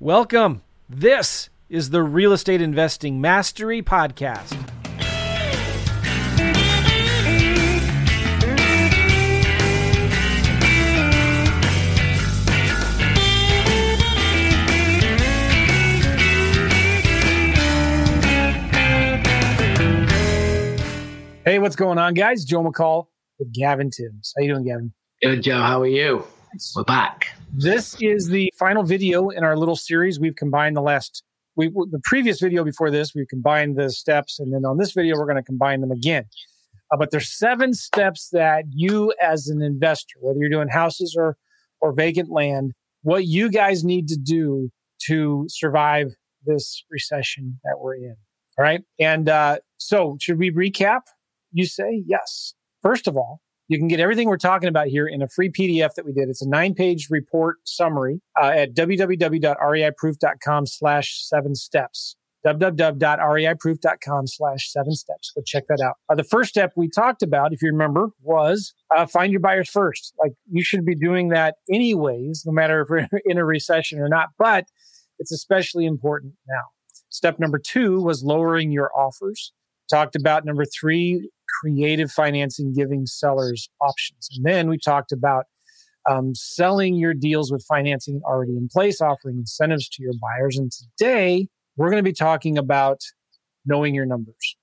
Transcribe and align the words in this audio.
Welcome. 0.00 0.62
This 0.88 1.50
is 1.68 1.90
the 1.90 2.04
Real 2.04 2.32
Estate 2.32 2.62
Investing 2.62 3.20
Mastery 3.20 3.82
Podcast. 3.82 4.54
Hey, 21.44 21.58
what's 21.58 21.74
going 21.74 21.98
on, 21.98 22.14
guys? 22.14 22.44
Joe 22.44 22.62
McCall 22.62 23.06
with 23.40 23.52
Gavin 23.52 23.90
Timms. 23.90 24.32
How 24.36 24.44
you 24.44 24.52
doing, 24.52 24.64
Gavin? 24.64 24.92
Good, 25.20 25.42
Joe. 25.42 25.60
How 25.60 25.80
are 25.80 25.88
you? 25.88 26.22
We're 26.76 26.84
back. 26.84 27.26
This 27.52 27.96
is 28.00 28.28
the 28.28 28.52
final 28.58 28.82
video 28.82 29.30
in 29.30 29.42
our 29.42 29.56
little 29.56 29.74
series. 29.74 30.20
We've 30.20 30.36
combined 30.36 30.76
the 30.76 30.82
last, 30.82 31.24
we 31.56 31.68
the 31.68 32.00
previous 32.04 32.40
video 32.40 32.62
before 32.62 32.90
this, 32.90 33.14
we 33.14 33.26
combined 33.26 33.76
the 33.76 33.90
steps, 33.90 34.38
and 34.38 34.52
then 34.52 34.64
on 34.64 34.76
this 34.76 34.92
video, 34.92 35.16
we're 35.16 35.24
going 35.24 35.36
to 35.36 35.42
combine 35.42 35.80
them 35.80 35.90
again. 35.90 36.26
Uh, 36.92 36.96
but 36.96 37.10
there's 37.10 37.36
seven 37.36 37.74
steps 37.74 38.28
that 38.32 38.64
you, 38.70 39.12
as 39.20 39.48
an 39.48 39.62
investor, 39.62 40.14
whether 40.20 40.38
you're 40.38 40.50
doing 40.50 40.68
houses 40.68 41.16
or 41.18 41.36
or 41.80 41.92
vacant 41.92 42.30
land, 42.30 42.72
what 43.02 43.24
you 43.26 43.50
guys 43.50 43.84
need 43.84 44.08
to 44.08 44.16
do 44.16 44.70
to 45.06 45.46
survive 45.48 46.14
this 46.44 46.84
recession 46.90 47.58
that 47.64 47.76
we're 47.80 47.94
in. 47.94 48.16
All 48.58 48.62
right, 48.62 48.82
and 49.00 49.28
uh, 49.28 49.58
so 49.78 50.16
should 50.20 50.38
we 50.38 50.50
recap? 50.50 51.00
You 51.52 51.66
say 51.66 52.04
yes. 52.06 52.54
First 52.82 53.08
of 53.08 53.16
all, 53.16 53.40
you 53.68 53.78
can 53.78 53.88
get 53.88 54.00
everything 54.00 54.28
we're 54.28 54.36
talking 54.36 54.68
about 54.68 54.88
here 54.88 55.06
in 55.06 55.22
a 55.22 55.28
free 55.28 55.50
PDF 55.50 55.94
that 55.94 56.04
we 56.04 56.12
did. 56.12 56.28
It's 56.28 56.42
a 56.42 56.48
nine 56.48 56.74
page 56.74 57.08
report 57.10 57.58
summary 57.64 58.20
uh, 58.40 58.46
at 58.46 58.74
www.reiproof.com 58.74 60.66
slash 60.66 61.22
seven 61.22 61.54
steps 61.54 62.16
www.reiproof.com 62.46 64.26
slash 64.26 64.70
seven 64.70 64.94
steps. 64.94 65.32
Go 65.34 65.42
check 65.44 65.64
that 65.68 65.80
out. 65.84 65.96
Uh, 66.08 66.14
the 66.14 66.24
first 66.24 66.50
step 66.50 66.72
we 66.76 66.88
talked 66.88 67.22
about, 67.22 67.52
if 67.52 67.60
you 67.62 67.70
remember, 67.70 68.10
was 68.22 68.72
uh, 68.94 69.06
find 69.06 69.32
your 69.32 69.40
buyers 69.40 69.68
first. 69.68 70.14
Like 70.18 70.32
you 70.50 70.62
should 70.62 70.84
be 70.84 70.94
doing 70.94 71.30
that 71.30 71.56
anyways, 71.70 72.44
no 72.46 72.52
matter 72.52 72.82
if 72.82 72.88
we're 72.90 73.08
in 73.24 73.38
a 73.38 73.44
recession 73.44 73.98
or 73.98 74.08
not, 74.08 74.28
but 74.38 74.66
it's 75.18 75.32
especially 75.32 75.84
important 75.84 76.34
now. 76.48 76.62
Step 77.10 77.38
number 77.38 77.58
two 77.58 78.00
was 78.02 78.22
lowering 78.22 78.70
your 78.70 78.90
offers. 78.96 79.52
Talked 79.90 80.14
about 80.16 80.44
number 80.44 80.66
three, 80.66 81.30
creative 81.60 82.10
financing, 82.10 82.72
giving 82.72 83.06
sellers 83.06 83.68
options. 83.80 84.28
And 84.36 84.44
then 84.44 84.68
we 84.68 84.78
talked 84.78 85.12
about 85.12 85.46
um, 86.08 86.34
selling 86.34 86.94
your 86.94 87.14
deals 87.14 87.52
with 87.52 87.64
financing 87.68 88.20
already 88.24 88.56
in 88.56 88.68
place, 88.68 89.00
offering 89.00 89.38
incentives 89.38 89.88
to 89.90 90.02
your 90.02 90.14
buyers. 90.20 90.56
And 90.56 90.72
today 90.72 91.48
we're 91.76 91.90
going 91.90 92.02
to 92.02 92.08
be 92.08 92.14
talking 92.14 92.56
about 92.56 93.00
knowing 93.66 93.94
your 93.94 94.06
numbers. 94.06 94.56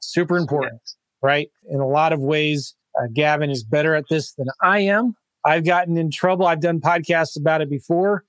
Super 0.00 0.36
important, 0.36 0.80
right? 1.22 1.48
In 1.68 1.80
a 1.80 1.86
lot 1.86 2.12
of 2.12 2.20
ways, 2.20 2.74
uh, 2.98 3.06
Gavin 3.12 3.50
is 3.50 3.62
better 3.62 3.94
at 3.94 4.04
this 4.08 4.32
than 4.32 4.46
I 4.62 4.80
am. 4.80 5.14
I've 5.44 5.64
gotten 5.64 5.96
in 5.96 6.10
trouble. 6.10 6.46
I've 6.46 6.60
done 6.60 6.80
podcasts 6.80 7.38
about 7.38 7.60
it 7.60 7.70
before, 7.70 8.24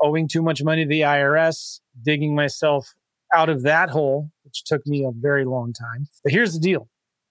owing 0.00 0.26
too 0.28 0.42
much 0.42 0.62
money 0.62 0.84
to 0.84 0.88
the 0.88 1.02
IRS, 1.02 1.80
digging 2.02 2.34
myself 2.34 2.94
out 3.34 3.48
of 3.48 3.62
that 3.62 3.90
hole, 3.90 4.30
which 4.44 4.64
took 4.64 4.86
me 4.86 5.04
a 5.04 5.10
very 5.12 5.44
long 5.44 5.72
time. 5.72 6.08
But 6.24 6.32
here's 6.32 6.54
the 6.54 6.60
deal, 6.60 6.88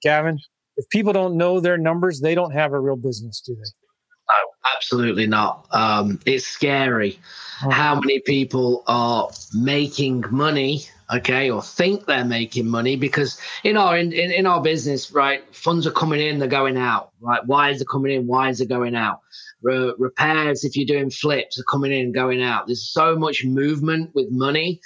Gavin. 0.07 0.39
If 0.77 0.87
people 0.89 1.11
don't 1.11 1.35
know 1.35 1.59
their 1.59 1.77
numbers, 1.77 2.21
they 2.21 2.33
don't 2.33 2.51
have 2.51 2.71
a 2.71 2.79
real 2.79 2.95
business, 2.95 3.41
do 3.45 3.55
they? 3.55 3.69
Oh, 4.29 4.49
absolutely 4.73 5.27
not. 5.27 5.67
Um, 5.71 6.19
it's 6.25 6.47
scary 6.47 7.19
oh. 7.65 7.71
how 7.71 7.95
many 7.95 8.19
people 8.21 8.83
are 8.87 9.29
making 9.53 10.23
money, 10.31 10.83
okay, 11.13 11.49
or 11.49 11.61
think 11.61 12.05
they're 12.05 12.23
making 12.23 12.67
money 12.69 12.95
because 12.95 13.37
in 13.65 13.75
our 13.75 13.97
in, 13.97 14.13
in, 14.13 14.31
in 14.31 14.45
our 14.45 14.61
business, 14.61 15.11
right, 15.11 15.43
funds 15.53 15.85
are 15.85 15.91
coming 15.91 16.21
in, 16.21 16.39
they're 16.39 16.47
going 16.47 16.77
out. 16.77 17.11
Right, 17.19 17.45
wires 17.45 17.81
are 17.81 17.85
coming 17.85 18.13
in, 18.13 18.27
wires 18.27 18.61
are 18.61 18.65
going 18.77 18.95
out. 18.95 19.19
Re- 19.61 19.93
repairs, 19.97 20.63
if 20.63 20.77
you're 20.77 20.85
doing 20.85 21.09
flips, 21.09 21.59
are 21.59 21.69
coming 21.69 21.91
in, 21.91 22.13
going 22.13 22.41
out. 22.41 22.67
There's 22.67 22.89
so 22.93 23.17
much 23.17 23.43
movement 23.43 24.15
with 24.15 24.27
money 24.31 24.79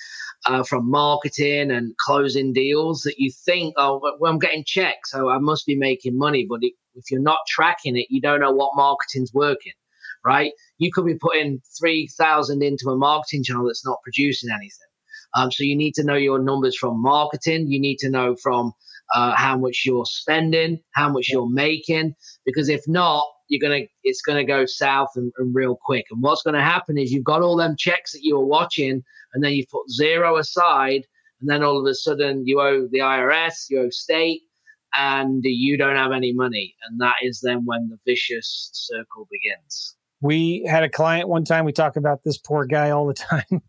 uh, 0.45 0.63
from 0.63 0.89
marketing 0.89 1.71
and 1.71 1.95
closing 1.97 2.53
deals 2.53 3.01
that 3.01 3.15
you 3.17 3.31
think, 3.45 3.73
oh, 3.77 3.99
well, 4.19 4.31
I'm 4.31 4.39
getting 4.39 4.63
checks, 4.65 5.11
so 5.11 5.29
I 5.29 5.37
must 5.37 5.65
be 5.65 5.75
making 5.75 6.17
money. 6.17 6.45
But 6.49 6.59
it, 6.61 6.73
if 6.95 7.11
you're 7.11 7.21
not 7.21 7.39
tracking 7.47 7.97
it, 7.97 8.07
you 8.09 8.21
don't 8.21 8.41
know 8.41 8.51
what 8.51 8.75
marketing's 8.75 9.33
working, 9.33 9.73
right? 10.25 10.51
You 10.77 10.91
could 10.91 11.05
be 11.05 11.15
putting 11.15 11.61
3,000 11.79 12.63
into 12.63 12.89
a 12.89 12.97
marketing 12.97 13.43
channel 13.43 13.67
that's 13.67 13.85
not 13.85 14.01
producing 14.03 14.49
anything. 14.49 14.87
Um, 15.35 15.51
so 15.51 15.63
you 15.63 15.77
need 15.77 15.93
to 15.95 16.03
know 16.03 16.15
your 16.15 16.39
numbers 16.39 16.75
from 16.77 17.01
marketing. 17.01 17.67
You 17.71 17.79
need 17.79 17.97
to 17.99 18.09
know 18.09 18.35
from 18.35 18.73
uh, 19.13 19.33
how 19.35 19.57
much 19.57 19.83
you're 19.85 20.05
spending, 20.05 20.79
how 20.93 21.09
much 21.09 21.29
you're 21.29 21.49
making, 21.49 22.15
because 22.45 22.69
if 22.69 22.81
not, 22.87 23.25
you're 23.51 23.59
gonna 23.59 23.85
it's 24.03 24.21
gonna 24.21 24.45
go 24.45 24.65
south 24.65 25.09
and, 25.15 25.31
and 25.37 25.53
real 25.53 25.75
quick. 25.75 26.05
And 26.09 26.23
what's 26.23 26.41
gonna 26.41 26.63
happen 26.63 26.97
is 26.97 27.11
you've 27.11 27.25
got 27.25 27.41
all 27.41 27.57
them 27.57 27.75
checks 27.77 28.13
that 28.13 28.23
you 28.23 28.37
were 28.37 28.45
watching 28.45 29.03
and 29.33 29.43
then 29.43 29.51
you 29.51 29.65
put 29.69 29.89
zero 29.91 30.37
aside, 30.37 31.05
and 31.41 31.49
then 31.49 31.61
all 31.61 31.77
of 31.77 31.85
a 31.85 31.93
sudden 31.93 32.47
you 32.47 32.61
owe 32.61 32.87
the 32.89 32.99
IRS, 32.99 33.65
you 33.69 33.81
owe 33.81 33.89
state, 33.89 34.41
and 34.95 35.41
you 35.43 35.77
don't 35.77 35.97
have 35.97 36.13
any 36.13 36.31
money. 36.31 36.75
And 36.87 36.99
that 37.01 37.15
is 37.21 37.41
then 37.41 37.65
when 37.65 37.89
the 37.89 37.97
vicious 38.05 38.69
circle 38.73 39.27
begins. 39.29 39.95
We 40.21 40.65
had 40.69 40.83
a 40.83 40.89
client 40.89 41.27
one 41.27 41.43
time, 41.43 41.65
we 41.65 41.73
talk 41.73 41.97
about 41.97 42.23
this 42.23 42.37
poor 42.37 42.65
guy 42.65 42.91
all 42.91 43.05
the 43.05 43.13
time, 43.49 43.61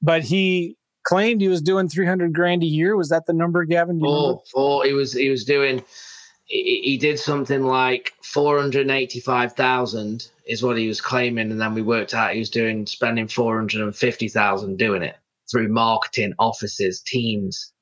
but 0.00 0.22
he 0.22 0.76
claimed 1.04 1.42
he 1.42 1.48
was 1.48 1.60
doing 1.60 1.88
300 1.88 2.32
grand 2.32 2.62
a 2.62 2.66
year. 2.66 2.96
Was 2.96 3.10
that 3.10 3.26
the 3.26 3.34
number, 3.34 3.64
Gavin? 3.64 4.00
Four, 4.00 4.42
four. 4.50 4.84
He 4.84 4.94
was, 4.94 5.12
he 5.12 5.28
was 5.28 5.44
doing, 5.44 5.82
he, 6.48 6.96
did 6.96 7.18
something 7.18 7.62
like 7.62 8.14
485,000 8.22 10.28
is 10.46 10.62
what 10.62 10.78
he 10.78 10.88
was 10.88 11.00
claiming, 11.00 11.50
and 11.50 11.60
then 11.60 11.74
we 11.74 11.82
worked 11.82 12.14
out 12.14 12.32
he 12.32 12.38
was 12.38 12.50
doing 12.50 12.86
spending 12.86 13.28
four 13.28 13.56
hundred 13.56 13.82
and 13.82 13.94
fifty 13.94 14.28
thousand 14.28 14.78
doing 14.78 15.02
it 15.02 15.16
through 15.50 15.68
marketing, 15.68 16.32
offices, 16.38 17.02
teams. 17.02 17.72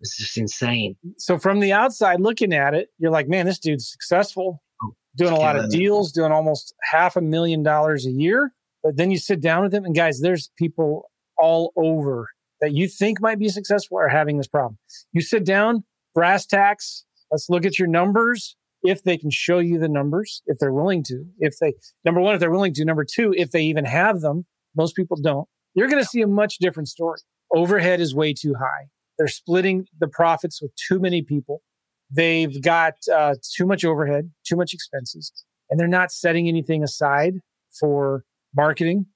It's 0.00 0.16
just 0.16 0.38
insane. 0.38 0.96
So 1.18 1.38
from 1.38 1.60
the 1.60 1.72
outside 1.72 2.20
looking 2.20 2.54
at 2.54 2.72
it, 2.72 2.88
you're 2.98 3.10
like, 3.10 3.28
man, 3.28 3.44
this 3.44 3.58
dude's 3.58 3.90
successful, 3.90 4.62
oh, 4.82 4.94
doing 5.16 5.32
a 5.32 5.38
lot 5.38 5.56
of 5.56 5.70
deals, 5.70 6.10
doing 6.10 6.32
almost 6.32 6.74
half 6.90 7.16
a 7.16 7.20
million 7.20 7.62
dollars 7.62 8.06
a 8.06 8.10
year. 8.10 8.54
But 8.82 8.96
then 8.96 9.10
you 9.10 9.18
sit 9.18 9.42
down 9.42 9.62
with 9.62 9.74
him, 9.74 9.84
and 9.84 9.94
guys, 9.94 10.20
there's 10.20 10.50
people 10.56 11.10
all 11.36 11.74
over 11.76 12.28
that 12.62 12.72
you 12.72 12.88
think 12.88 13.20
might 13.20 13.38
be 13.38 13.50
successful 13.50 13.98
are 13.98 14.08
having 14.08 14.38
this 14.38 14.48
problem. 14.48 14.78
You 15.12 15.20
sit 15.20 15.44
down, 15.44 15.84
brass 16.14 16.46
tacks, 16.46 17.04
let's 17.30 17.48
look 17.48 17.64
at 17.64 17.78
your 17.78 17.88
numbers 17.88 18.56
if 18.82 19.02
they 19.02 19.16
can 19.16 19.30
show 19.30 19.58
you 19.58 19.78
the 19.78 19.88
numbers, 19.88 20.42
if 20.46 20.58
they're 20.58 20.72
willing 20.72 21.02
to, 21.04 21.24
if 21.38 21.58
they, 21.60 21.74
number 22.04 22.20
one, 22.20 22.34
if 22.34 22.40
they're 22.40 22.50
willing 22.50 22.74
to, 22.74 22.84
number 22.84 23.04
two, 23.04 23.34
if 23.36 23.50
they 23.50 23.62
even 23.62 23.84
have 23.84 24.20
them, 24.20 24.46
most 24.76 24.96
people 24.96 25.16
don't, 25.22 25.46
you're 25.74 25.88
going 25.88 26.02
to 26.02 26.08
see 26.08 26.22
a 26.22 26.26
much 26.26 26.58
different 26.58 26.88
story. 26.88 27.20
Overhead 27.54 28.00
is 28.00 28.14
way 28.14 28.32
too 28.32 28.54
high. 28.58 28.86
They're 29.18 29.28
splitting 29.28 29.86
the 29.98 30.08
profits 30.08 30.62
with 30.62 30.72
too 30.76 30.98
many 30.98 31.20
people. 31.22 31.62
They've 32.10 32.60
got 32.62 32.94
uh, 33.12 33.34
too 33.54 33.66
much 33.66 33.84
overhead, 33.84 34.30
too 34.46 34.56
much 34.56 34.72
expenses, 34.72 35.32
and 35.68 35.78
they're 35.78 35.86
not 35.86 36.10
setting 36.10 36.48
anything 36.48 36.82
aside 36.82 37.34
for 37.78 38.24
marketing. 38.56 39.06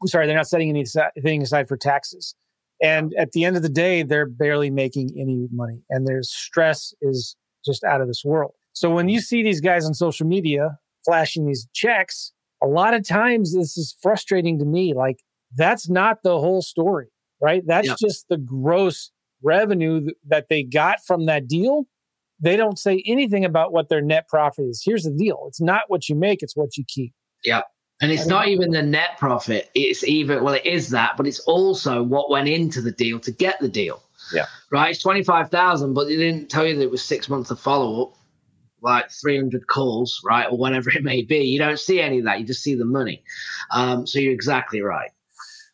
I'm 0.00 0.08
sorry, 0.08 0.26
they're 0.26 0.36
not 0.36 0.48
setting 0.48 0.68
anything 0.68 1.42
aside 1.42 1.66
for 1.66 1.76
taxes. 1.76 2.34
And 2.80 3.12
at 3.18 3.32
the 3.32 3.44
end 3.44 3.56
of 3.56 3.62
the 3.62 3.68
day, 3.68 4.04
they're 4.04 4.28
barely 4.28 4.70
making 4.70 5.10
any 5.18 5.48
money, 5.50 5.82
and 5.90 6.06
their 6.06 6.22
stress 6.22 6.94
is 7.00 7.34
just 7.68 7.84
out 7.84 8.00
of 8.00 8.08
this 8.08 8.22
world. 8.24 8.52
So 8.72 8.90
when 8.90 9.08
you 9.08 9.20
see 9.20 9.42
these 9.42 9.60
guys 9.60 9.84
on 9.84 9.94
social 9.94 10.26
media 10.26 10.78
flashing 11.04 11.46
these 11.46 11.68
checks, 11.74 12.32
a 12.62 12.66
lot 12.66 12.94
of 12.94 13.06
times 13.06 13.54
this 13.54 13.76
is 13.76 13.94
frustrating 14.02 14.58
to 14.58 14.64
me. 14.64 14.94
Like 14.94 15.18
that's 15.56 15.88
not 15.88 16.22
the 16.22 16.38
whole 16.38 16.62
story, 16.62 17.08
right? 17.40 17.62
That's 17.66 17.94
just 18.00 18.26
the 18.28 18.36
gross 18.36 19.10
revenue 19.42 20.08
that 20.26 20.48
they 20.48 20.62
got 20.62 20.98
from 21.06 21.26
that 21.26 21.46
deal. 21.46 21.86
They 22.40 22.56
don't 22.56 22.78
say 22.78 23.02
anything 23.06 23.44
about 23.44 23.72
what 23.72 23.88
their 23.88 24.00
net 24.00 24.28
profit 24.28 24.66
is. 24.66 24.82
Here's 24.84 25.04
the 25.04 25.10
deal. 25.10 25.44
It's 25.48 25.60
not 25.60 25.82
what 25.88 26.08
you 26.08 26.14
make, 26.14 26.42
it's 26.42 26.56
what 26.56 26.76
you 26.76 26.84
keep. 26.86 27.12
Yeah. 27.44 27.62
And 28.00 28.12
it's 28.12 28.26
not 28.26 28.46
even 28.46 28.70
the 28.70 28.82
net 28.82 29.18
profit. 29.18 29.70
It's 29.74 30.04
even, 30.04 30.44
well, 30.44 30.54
it 30.54 30.64
is 30.64 30.90
that, 30.90 31.16
but 31.16 31.26
it's 31.26 31.40
also 31.40 32.00
what 32.02 32.30
went 32.30 32.48
into 32.48 32.80
the 32.80 32.92
deal 32.92 33.18
to 33.20 33.32
get 33.32 33.58
the 33.58 33.68
deal. 33.68 34.02
Yeah. 34.32 34.46
Right. 34.70 34.90
It's 34.90 35.02
25,000, 35.02 35.94
but 35.94 36.06
they 36.06 36.16
didn't 36.16 36.50
tell 36.50 36.66
you 36.66 36.76
that 36.76 36.82
it 36.82 36.90
was 36.90 37.02
six 37.02 37.28
months 37.28 37.50
of 37.50 37.60
follow 37.60 38.02
up 38.02 38.14
like 38.82 39.10
300 39.10 39.66
calls, 39.66 40.20
right, 40.24 40.46
or 40.50 40.56
whatever 40.56 40.90
it 40.94 41.02
may 41.02 41.22
be. 41.22 41.38
You 41.38 41.58
don't 41.58 41.78
see 41.78 42.00
any 42.00 42.18
of 42.18 42.24
that. 42.24 42.40
You 42.40 42.46
just 42.46 42.62
see 42.62 42.74
the 42.74 42.84
money. 42.84 43.22
Um, 43.70 44.06
so 44.06 44.18
you're 44.18 44.32
exactly 44.32 44.80
right. 44.80 45.10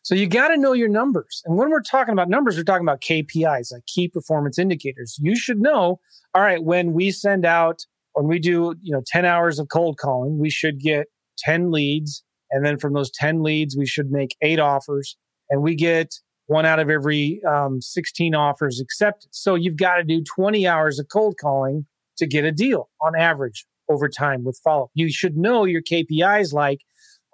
So 0.01 0.13
you 0.13 0.27
got 0.27 0.49
to 0.49 0.57
know 0.57 0.73
your 0.73 0.87
numbers. 0.87 1.41
And 1.45 1.57
when 1.57 1.71
we're 1.71 1.81
talking 1.81 2.13
about 2.13 2.29
numbers, 2.29 2.57
we're 2.57 2.63
talking 2.63 2.85
about 2.85 3.01
KPIs, 3.01 3.73
like 3.73 3.85
key 3.87 4.07
performance 4.07 4.59
indicators. 4.59 5.17
You 5.19 5.35
should 5.35 5.59
know, 5.59 5.99
all 6.35 6.41
right, 6.43 6.63
when 6.63 6.93
we 6.93 7.09
send 7.09 7.43
out, 7.43 7.85
when 8.13 8.27
we 8.27 8.37
do, 8.37 8.75
you 8.81 8.91
know, 8.91 9.01
10 9.07 9.25
hours 9.25 9.57
of 9.57 9.69
cold 9.69 9.97
calling, 9.97 10.37
we 10.37 10.51
should 10.51 10.79
get 10.79 11.07
10 11.39 11.71
leads. 11.71 12.23
And 12.51 12.63
then 12.63 12.77
from 12.77 12.93
those 12.93 13.09
10 13.11 13.41
leads, 13.41 13.75
we 13.75 13.87
should 13.87 14.11
make 14.11 14.35
eight 14.41 14.59
offers. 14.59 15.17
and 15.49 15.63
we 15.63 15.75
get 15.75 16.13
one 16.47 16.65
out 16.65 16.79
of 16.79 16.89
every 16.89 17.41
um, 17.47 17.81
16 17.81 18.35
offers 18.35 18.79
accepted. 18.79 19.29
So 19.33 19.55
you've 19.55 19.77
got 19.77 19.95
to 19.95 20.03
do 20.03 20.23
20 20.23 20.67
hours 20.67 20.99
of 20.99 21.07
cold 21.11 21.35
calling 21.39 21.85
to 22.17 22.27
get 22.27 22.45
a 22.45 22.51
deal 22.51 22.89
on 23.01 23.15
average 23.15 23.65
over 23.89 24.07
time 24.07 24.43
with 24.43 24.59
follow 24.63 24.85
up. 24.85 24.91
You 24.93 25.11
should 25.11 25.37
know 25.37 25.65
your 25.65 25.81
KPIs 25.81 26.53
like 26.53 26.79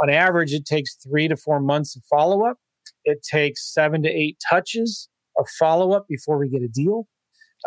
on 0.02 0.10
average, 0.10 0.52
it 0.54 0.66
takes 0.66 0.96
three 0.96 1.28
to 1.28 1.38
four 1.38 1.60
months 1.60 1.96
of 1.96 2.04
follow 2.10 2.44
up. 2.46 2.58
It 3.06 3.24
takes 3.24 3.72
seven 3.72 4.02
to 4.04 4.10
eight 4.10 4.38
touches 4.50 5.10
of 5.38 5.48
follow 5.60 5.92
up 5.94 6.08
before 6.08 6.38
we 6.38 6.50
get 6.50 6.64
a 6.64 6.68
deal. 6.68 7.08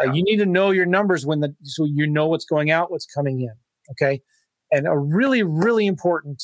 Uh, 0.01 0.13
you 0.13 0.25
need 0.25 0.39
to 0.39 0.47
know 0.47 0.73
your 0.73 0.87
numbers 0.87 1.25
when 1.25 1.41
the, 1.41 1.55
so 1.63 1.85
you 1.85 2.07
know 2.07 2.27
what's 2.27 2.45
going 2.45 2.73
out, 2.73 2.91
what's 2.91 3.07
coming 3.07 3.41
in. 3.41 3.53
Okay. 3.93 4.21
And 4.73 4.89
a 4.89 4.99
really, 4.99 5.45
really 5.45 5.87
important 5.87 6.43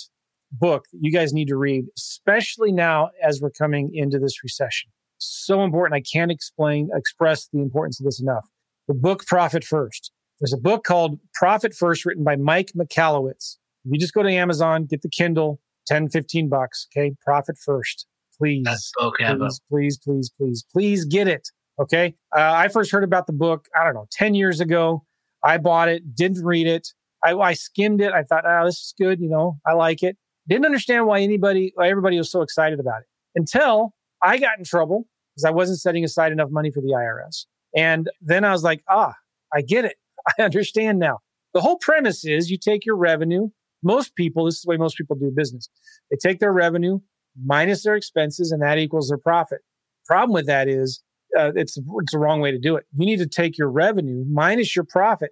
book 0.53 0.85
you 0.93 1.13
guys 1.13 1.33
need 1.33 1.49
to 1.49 1.57
read, 1.57 1.87
especially 1.97 2.73
now 2.73 3.11
as 3.23 3.41
we're 3.41 3.51
coming 3.51 3.91
into 3.95 4.19
this 4.19 4.43
recession. 4.43 4.91
So 5.19 5.63
important. 5.63 5.95
I 5.95 6.03
can't 6.03 6.31
explain, 6.31 6.91
express 6.95 7.49
the 7.53 7.61
importance 7.61 8.01
of 8.01 8.05
this 8.05 8.21
enough. 8.21 8.47
The 8.89 8.95
book 8.95 9.27
Profit 9.27 9.65
First. 9.65 10.13
There's 10.41 10.55
a 10.55 10.59
book 10.59 10.85
called 10.85 11.19
Profit 11.35 11.75
First 11.75 12.07
written 12.07 12.25
by 12.25 12.37
Mike 12.37 12.73
Michalowicz. 12.77 13.57
If 13.85 13.93
you 13.93 13.99
just 13.99 14.15
go 14.15 14.23
to 14.23 14.31
Amazon, 14.31 14.87
get 14.87 15.03
the 15.03 15.11
Kindle, 15.11 15.61
10, 15.87 16.09
15 16.09 16.49
bucks. 16.49 16.87
Okay. 16.91 17.15
Profit 17.25 17.57
First. 17.59 18.07
Please. 18.39 18.63
That's 18.65 18.91
okay. 19.01 19.35
Please, 19.37 19.61
please, 19.71 19.99
please, 19.99 20.31
please, 20.31 20.65
please 20.73 21.05
get 21.05 21.29
it. 21.29 21.49
Okay. 21.79 22.15
Uh, 22.35 22.53
I 22.55 22.69
first 22.69 22.91
heard 22.91 23.05
about 23.05 23.27
the 23.27 23.33
book, 23.35 23.67
I 23.79 23.85
don't 23.85 23.95
know, 23.95 24.07
10 24.13 24.35
years 24.35 24.61
ago. 24.61 25.05
I 25.45 25.59
bought 25.59 25.89
it, 25.89 26.15
didn't 26.15 26.45
read 26.45 26.67
it. 26.67 26.89
I, 27.25 27.35
I 27.35 27.53
skimmed 27.53 28.01
it. 28.01 28.13
I 28.13 28.23
thought, 28.23 28.45
oh, 28.47 28.65
this 28.65 28.77
is 28.77 28.95
good. 28.99 29.21
You 29.21 29.29
know, 29.29 29.59
I 29.67 29.75
like 29.75 30.03
it. 30.03 30.17
Didn't 30.49 30.67
understand 30.67 31.07
why 31.07 31.21
anybody, 31.21 31.73
why 31.75 31.89
everybody 31.89 32.19
was 32.19 32.31
so 32.31 32.43
excited 32.43 32.81
about 32.81 33.01
it 33.01 33.07
until 33.35 33.95
I 34.23 34.39
got 34.39 34.59
in 34.59 34.65
trouble 34.65 35.07
because 35.35 35.45
I 35.45 35.51
wasn't 35.51 35.81
setting 35.81 36.05
aside 36.05 36.33
enough 36.33 36.51
money 36.51 36.71
for 36.71 36.81
the 36.81 36.89
IRS. 36.89 37.47
And 37.77 38.11
then 38.21 38.45
I 38.45 38.53
was 38.53 38.63
like, 38.63 38.83
ah, 38.89 39.15
I 39.55 39.63
get 39.63 39.85
it. 39.85 39.97
I 40.39 40.43
understand 40.43 40.99
now. 40.99 41.19
The 41.55 41.61
whole 41.61 41.79
premise 41.79 42.25
is 42.25 42.51
you 42.51 42.59
take 42.59 42.85
your 42.85 42.97
revenue. 42.97 43.49
Most 43.83 44.15
people, 44.15 44.45
this 44.45 44.57
is 44.57 44.63
the 44.63 44.71
way 44.71 44.77
most 44.77 44.97
people 44.97 45.17
do 45.17 45.33
business. 45.35 45.69
They 46.11 46.17
take 46.17 46.39
their 46.39 46.53
revenue 46.53 47.01
minus 47.43 47.85
their 47.85 47.95
expenses 47.95 48.53
and 48.53 48.63
that 48.63 48.79
equals 48.79 49.09
their 49.09 49.19
profit. 49.19 49.61
Problem 50.07 50.35
with 50.35 50.47
that 50.47 50.69
is 50.69 51.03
uh, 51.39 51.53
it's, 51.55 51.77
it's 51.77 52.13
the 52.13 52.19
wrong 52.19 52.41
way 52.41 52.51
to 52.51 52.59
do 52.59 52.77
it. 52.77 52.85
You 52.97 53.07
need 53.07 53.19
to 53.19 53.27
take 53.27 53.57
your 53.57 53.71
revenue 53.71 54.25
minus 54.29 54.75
your 54.75 54.85
profit. 54.85 55.31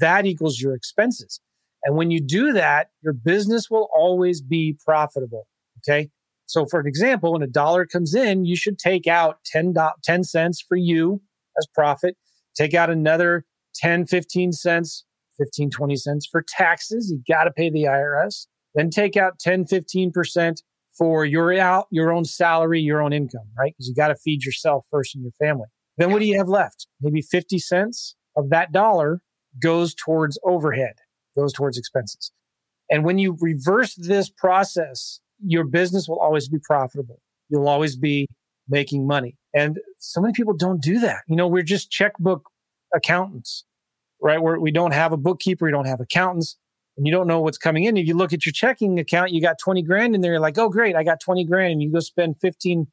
That 0.00 0.26
equals 0.26 0.60
your 0.60 0.74
expenses. 0.74 1.40
And 1.84 1.96
when 1.96 2.10
you 2.10 2.20
do 2.20 2.52
that, 2.52 2.88
your 3.02 3.12
business 3.12 3.70
will 3.70 3.88
always 3.94 4.40
be 4.40 4.76
profitable. 4.84 5.46
Okay. 5.78 6.10
So 6.46 6.64
for 6.64 6.80
an 6.80 6.86
example, 6.86 7.32
when 7.32 7.42
a 7.42 7.48
dollar 7.48 7.86
comes 7.86 8.14
in, 8.14 8.44
you 8.44 8.56
should 8.56 8.78
take 8.78 9.06
out 9.06 9.38
10, 9.46 9.74
10 10.02 10.24
cents 10.24 10.64
for 10.66 10.76
you 10.76 11.22
as 11.58 11.66
profit, 11.74 12.16
take 12.56 12.74
out 12.74 12.90
another 12.90 13.44
10, 13.74 14.06
15 14.06 14.52
cents, 14.52 15.04
15, 15.38 15.70
20 15.70 15.96
cents 15.96 16.28
for 16.30 16.44
taxes. 16.46 17.10
You 17.10 17.22
got 17.32 17.44
to 17.44 17.50
pay 17.50 17.70
the 17.70 17.84
IRS. 17.84 18.46
Then 18.74 18.90
take 18.90 19.16
out 19.16 19.38
10, 19.38 19.64
15% 19.64 20.62
for 20.96 21.24
your 21.24 21.58
out, 21.58 21.86
your 21.90 22.12
own 22.12 22.24
salary, 22.24 22.80
your 22.80 23.02
own 23.02 23.12
income, 23.12 23.48
right? 23.58 23.74
Because 23.76 23.88
you 23.88 23.94
got 23.94 24.08
to 24.08 24.16
feed 24.16 24.44
yourself 24.44 24.86
first 24.90 25.14
and 25.14 25.22
your 25.22 25.32
family. 25.32 25.66
Then 25.98 26.12
what 26.12 26.20
do 26.20 26.26
you 26.26 26.36
have 26.38 26.48
left? 26.48 26.86
Maybe 27.00 27.22
50 27.22 27.58
cents 27.58 28.16
of 28.36 28.50
that 28.50 28.72
dollar 28.72 29.20
goes 29.60 29.94
towards 29.94 30.38
overhead 30.44 30.94
goes 31.36 31.52
towards 31.52 31.78
expenses. 31.78 32.32
And 32.90 33.04
when 33.04 33.18
you 33.18 33.36
reverse 33.40 33.94
this 33.94 34.30
process, 34.30 35.20
your 35.44 35.64
business 35.64 36.08
will 36.08 36.18
always 36.18 36.48
be 36.48 36.58
profitable. 36.58 37.20
You'll 37.48 37.68
always 37.68 37.96
be 37.96 38.28
making 38.68 39.06
money. 39.06 39.36
And 39.54 39.78
so 39.98 40.20
many 40.20 40.32
people 40.32 40.54
don't 40.54 40.80
do 40.80 40.98
that. 41.00 41.22
You 41.28 41.36
know, 41.36 41.46
we're 41.46 41.62
just 41.62 41.90
checkbook 41.90 42.48
accountants, 42.94 43.64
right? 44.20 44.40
Where 44.40 44.58
we 44.58 44.70
don't 44.70 44.92
have 44.92 45.12
a 45.12 45.16
bookkeeper, 45.16 45.66
we 45.66 45.70
don't 45.70 45.86
have 45.86 46.00
accountants, 46.00 46.56
and 46.96 47.06
you 47.06 47.12
don't 47.12 47.26
know 47.26 47.40
what's 47.40 47.58
coming 47.58 47.84
in. 47.84 47.96
If 47.96 48.06
you 48.06 48.14
look 48.14 48.32
at 48.32 48.46
your 48.46 48.52
checking 48.52 48.98
account, 48.98 49.32
you 49.32 49.40
got 49.40 49.56
20 49.62 49.82
grand 49.82 50.14
in 50.14 50.20
there. 50.20 50.32
You're 50.32 50.40
like, 50.40 50.58
oh, 50.58 50.68
great, 50.68 50.96
I 50.96 51.04
got 51.04 51.20
20 51.20 51.44
grand. 51.44 51.72
And 51.72 51.82
you 51.82 51.92
go 51.92 52.00
spend 52.00 52.38
15 52.40 52.86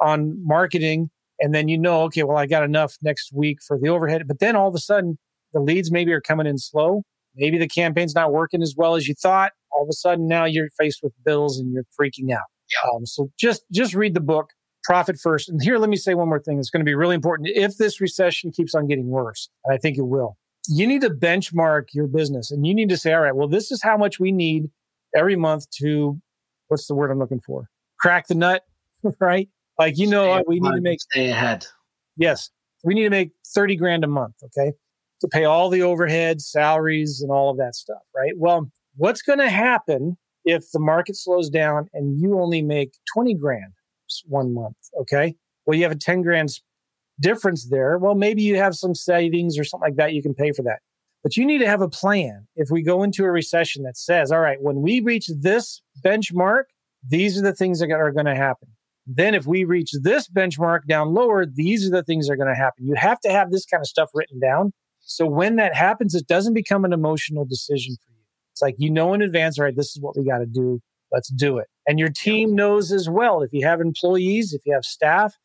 on 0.00 0.46
marketing. 0.46 1.10
And 1.40 1.54
then 1.54 1.68
you 1.68 1.78
know, 1.78 2.02
okay, 2.02 2.22
well, 2.22 2.36
I 2.36 2.46
got 2.46 2.64
enough 2.64 2.96
next 3.02 3.32
week 3.32 3.58
for 3.66 3.78
the 3.78 3.88
overhead. 3.88 4.26
But 4.26 4.40
then 4.40 4.56
all 4.56 4.68
of 4.68 4.74
a 4.74 4.78
sudden, 4.78 5.18
the 5.52 5.60
leads 5.60 5.90
maybe 5.90 6.12
are 6.12 6.20
coming 6.20 6.46
in 6.46 6.58
slow 6.58 7.02
maybe 7.36 7.58
the 7.58 7.68
campaign's 7.68 8.14
not 8.14 8.32
working 8.32 8.62
as 8.62 8.74
well 8.76 8.96
as 8.96 9.06
you 9.06 9.14
thought. 9.14 9.52
All 9.72 9.82
of 9.82 9.88
a 9.88 9.92
sudden 9.92 10.26
now 10.26 10.44
you're 10.44 10.68
faced 10.78 11.00
with 11.02 11.12
bills 11.24 11.58
and 11.58 11.72
you're 11.72 11.84
freaking 11.98 12.32
out. 12.32 12.46
Yeah. 12.72 12.90
Um, 12.90 13.06
so 13.06 13.30
just 13.38 13.62
just 13.72 13.94
read 13.94 14.14
the 14.14 14.20
book, 14.20 14.50
Profit 14.84 15.18
First. 15.20 15.48
And 15.48 15.62
here, 15.62 15.78
let 15.78 15.90
me 15.90 15.96
say 15.96 16.14
one 16.14 16.28
more 16.28 16.40
thing. 16.40 16.58
It's 16.58 16.70
going 16.70 16.80
to 16.80 16.84
be 16.84 16.94
really 16.94 17.14
important. 17.14 17.48
If 17.54 17.76
this 17.76 18.00
recession 18.00 18.50
keeps 18.50 18.74
on 18.74 18.86
getting 18.86 19.08
worse, 19.08 19.48
and 19.64 19.74
I 19.74 19.78
think 19.78 19.98
it 19.98 20.06
will, 20.06 20.36
you 20.68 20.86
need 20.86 21.02
to 21.02 21.10
benchmark 21.10 21.88
your 21.92 22.06
business 22.06 22.50
and 22.50 22.66
you 22.66 22.74
need 22.74 22.88
to 22.88 22.96
say, 22.96 23.12
all 23.12 23.20
right, 23.20 23.36
well, 23.36 23.48
this 23.48 23.70
is 23.70 23.82
how 23.82 23.96
much 23.96 24.18
we 24.18 24.32
need 24.32 24.70
every 25.14 25.36
month 25.36 25.70
to 25.78 26.20
what's 26.68 26.86
the 26.86 26.94
word 26.94 27.10
I'm 27.10 27.18
looking 27.18 27.40
for? 27.40 27.68
Crack 27.98 28.26
the 28.26 28.34
nut, 28.34 28.62
right? 29.20 29.48
Like 29.78 29.98
you 29.98 30.06
know, 30.06 30.42
we 30.46 30.60
need 30.60 30.74
to 30.74 30.80
make 30.80 31.00
stay 31.00 31.28
ahead. 31.30 31.66
Yes, 32.16 32.50
we 32.82 32.94
need 32.94 33.04
to 33.04 33.10
make 33.10 33.32
thirty 33.54 33.76
grand 33.76 34.04
a 34.04 34.08
month. 34.08 34.34
Okay, 34.42 34.72
to 35.20 35.28
pay 35.28 35.44
all 35.44 35.70
the 35.70 35.82
overhead, 35.82 36.40
salaries, 36.40 37.20
and 37.22 37.30
all 37.30 37.50
of 37.50 37.56
that 37.58 37.74
stuff, 37.74 38.02
right? 38.14 38.32
Well, 38.36 38.70
what's 38.96 39.22
going 39.22 39.38
to 39.38 39.48
happen 39.48 40.16
if 40.44 40.70
the 40.72 40.80
market 40.80 41.16
slows 41.16 41.50
down 41.50 41.88
and 41.92 42.20
you 42.20 42.38
only 42.40 42.62
make 42.62 42.92
20 43.14 43.34
grand 43.34 43.72
one 44.26 44.52
month? 44.52 44.76
Okay. 45.00 45.34
Well, 45.64 45.76
you 45.76 45.82
have 45.82 45.92
a 45.92 45.96
10 45.96 46.22
grand 46.22 46.50
difference 47.20 47.68
there. 47.68 47.98
Well, 47.98 48.14
maybe 48.14 48.42
you 48.42 48.56
have 48.56 48.74
some 48.74 48.94
savings 48.94 49.58
or 49.58 49.64
something 49.64 49.88
like 49.88 49.96
that. 49.96 50.12
You 50.12 50.22
can 50.22 50.34
pay 50.34 50.52
for 50.52 50.62
that. 50.62 50.80
But 51.22 51.36
you 51.36 51.44
need 51.44 51.58
to 51.58 51.66
have 51.66 51.80
a 51.80 51.88
plan. 51.88 52.46
If 52.54 52.68
we 52.70 52.82
go 52.82 53.02
into 53.02 53.24
a 53.24 53.30
recession 53.30 53.82
that 53.82 53.96
says, 53.96 54.30
all 54.30 54.40
right, 54.40 54.62
when 54.62 54.80
we 54.80 55.00
reach 55.00 55.28
this 55.28 55.82
benchmark, 56.04 56.64
these 57.08 57.38
are 57.38 57.42
the 57.42 57.54
things 57.54 57.80
that 57.80 57.90
are 57.90 58.12
going 58.12 58.26
to 58.26 58.34
happen. 58.34 58.68
Then 59.06 59.34
if 59.34 59.46
we 59.46 59.64
reach 59.64 59.90
this 60.02 60.28
benchmark 60.28 60.86
down 60.88 61.14
lower, 61.14 61.46
these 61.46 61.86
are 61.86 61.90
the 61.90 62.02
things 62.02 62.26
that 62.26 62.34
are 62.34 62.36
going 62.36 62.54
to 62.54 62.60
happen. 62.60 62.86
You 62.86 62.94
have 62.96 63.20
to 63.20 63.30
have 63.30 63.50
this 63.50 63.64
kind 63.64 63.80
of 63.80 63.86
stuff 63.86 64.10
written 64.14 64.40
down 64.40 64.72
so 65.06 65.24
when 65.24 65.56
that 65.56 65.74
happens, 65.74 66.14
it 66.14 66.26
doesn't 66.26 66.54
become 66.54 66.84
an 66.84 66.92
emotional 66.92 67.44
decision 67.44 67.96
for 68.04 68.10
you. 68.10 68.24
It's 68.52 68.60
like 68.60 68.74
you 68.78 68.90
know 68.90 69.14
in 69.14 69.22
advance, 69.22 69.58
all 69.58 69.64
right, 69.64 69.76
this 69.76 69.96
is 69.96 70.00
what 70.00 70.16
we 70.16 70.24
got 70.24 70.38
to 70.38 70.46
do. 70.46 70.80
Let's 71.12 71.28
do 71.28 71.58
it. 71.58 71.68
And 71.86 71.98
your 71.98 72.08
team 72.08 72.54
knows 72.56 72.90
as 72.90 73.08
well. 73.08 73.40
If 73.40 73.52
you 73.52 73.64
have 73.64 73.80
employees, 73.80 74.52
if 74.52 74.62
you 74.66 74.74
have 74.74 74.84
staff, 74.84 75.36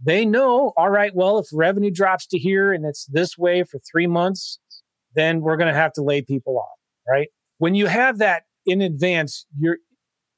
they 0.00 0.24
know, 0.24 0.72
all 0.76 0.90
right, 0.90 1.12
well, 1.12 1.38
if 1.38 1.46
revenue 1.52 1.90
drops 1.90 2.26
to 2.28 2.38
here 2.38 2.72
and 2.72 2.84
it's 2.86 3.06
this 3.06 3.36
way 3.36 3.64
for 3.64 3.80
three 3.80 4.06
months, 4.06 4.60
then 5.14 5.40
we're 5.40 5.56
going 5.56 5.72
to 5.72 5.78
have 5.78 5.92
to 5.94 6.02
lay 6.02 6.22
people 6.22 6.56
off, 6.56 6.78
right? 7.08 7.28
When 7.58 7.74
you 7.74 7.86
have 7.86 8.18
that 8.18 8.44
in 8.64 8.80
advance, 8.80 9.46
you're, 9.58 9.78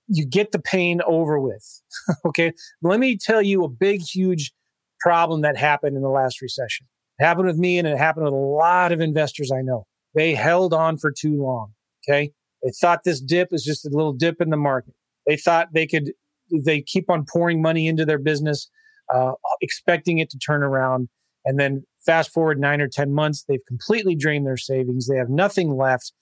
you 0.08 0.25
get 0.25 0.52
the 0.52 0.58
pain 0.58 1.02
over 1.06 1.38
with. 1.38 1.82
okay. 2.25 2.52
Let 2.80 2.99
me 2.99 3.18
tell 3.18 3.42
you 3.42 3.62
a 3.64 3.68
big, 3.68 4.00
huge 4.00 4.52
problem 5.00 5.42
that 5.42 5.58
happened 5.58 5.96
in 5.96 6.02
the 6.02 6.08
last 6.08 6.40
recession. 6.40 6.87
It 7.20 7.24
happened 7.24 7.46
with 7.46 7.58
me 7.58 7.78
and 7.78 7.86
it 7.86 7.98
happened 7.98 8.24
with 8.24 8.32
a 8.32 8.36
lot 8.36 8.92
of 8.92 9.00
investors 9.00 9.52
I 9.52 9.60
know. 9.60 9.86
They 10.14 10.34
held 10.34 10.72
on 10.72 10.96
for 10.96 11.12
too 11.12 11.40
long. 11.42 11.74
Okay. 12.08 12.32
They 12.62 12.70
thought 12.80 13.04
this 13.04 13.20
dip 13.20 13.48
is 13.52 13.62
just 13.62 13.86
a 13.86 13.90
little 13.90 14.14
dip 14.14 14.40
in 14.40 14.48
the 14.48 14.56
market. 14.56 14.94
They 15.26 15.36
thought 15.36 15.68
they 15.74 15.86
could, 15.86 16.12
they 16.64 16.80
keep 16.80 17.10
on 17.10 17.26
pouring 17.30 17.60
money 17.60 17.86
into 17.88 18.06
their 18.06 18.18
business, 18.18 18.70
uh, 19.14 19.32
expecting 19.60 20.18
it 20.18 20.30
to 20.30 20.38
turn 20.38 20.62
around. 20.62 21.08
And 21.44 21.58
then 21.58 21.84
fast 22.04 22.32
forward 22.32 22.58
nine 22.58 22.80
or 22.80 22.88
10 22.88 23.12
months, 23.12 23.44
they've 23.46 23.64
completely 23.68 24.14
drained 24.14 24.46
their 24.46 24.56
savings. 24.56 25.06
They 25.06 25.16
have 25.16 25.30
nothing 25.30 25.76
left 25.76 26.12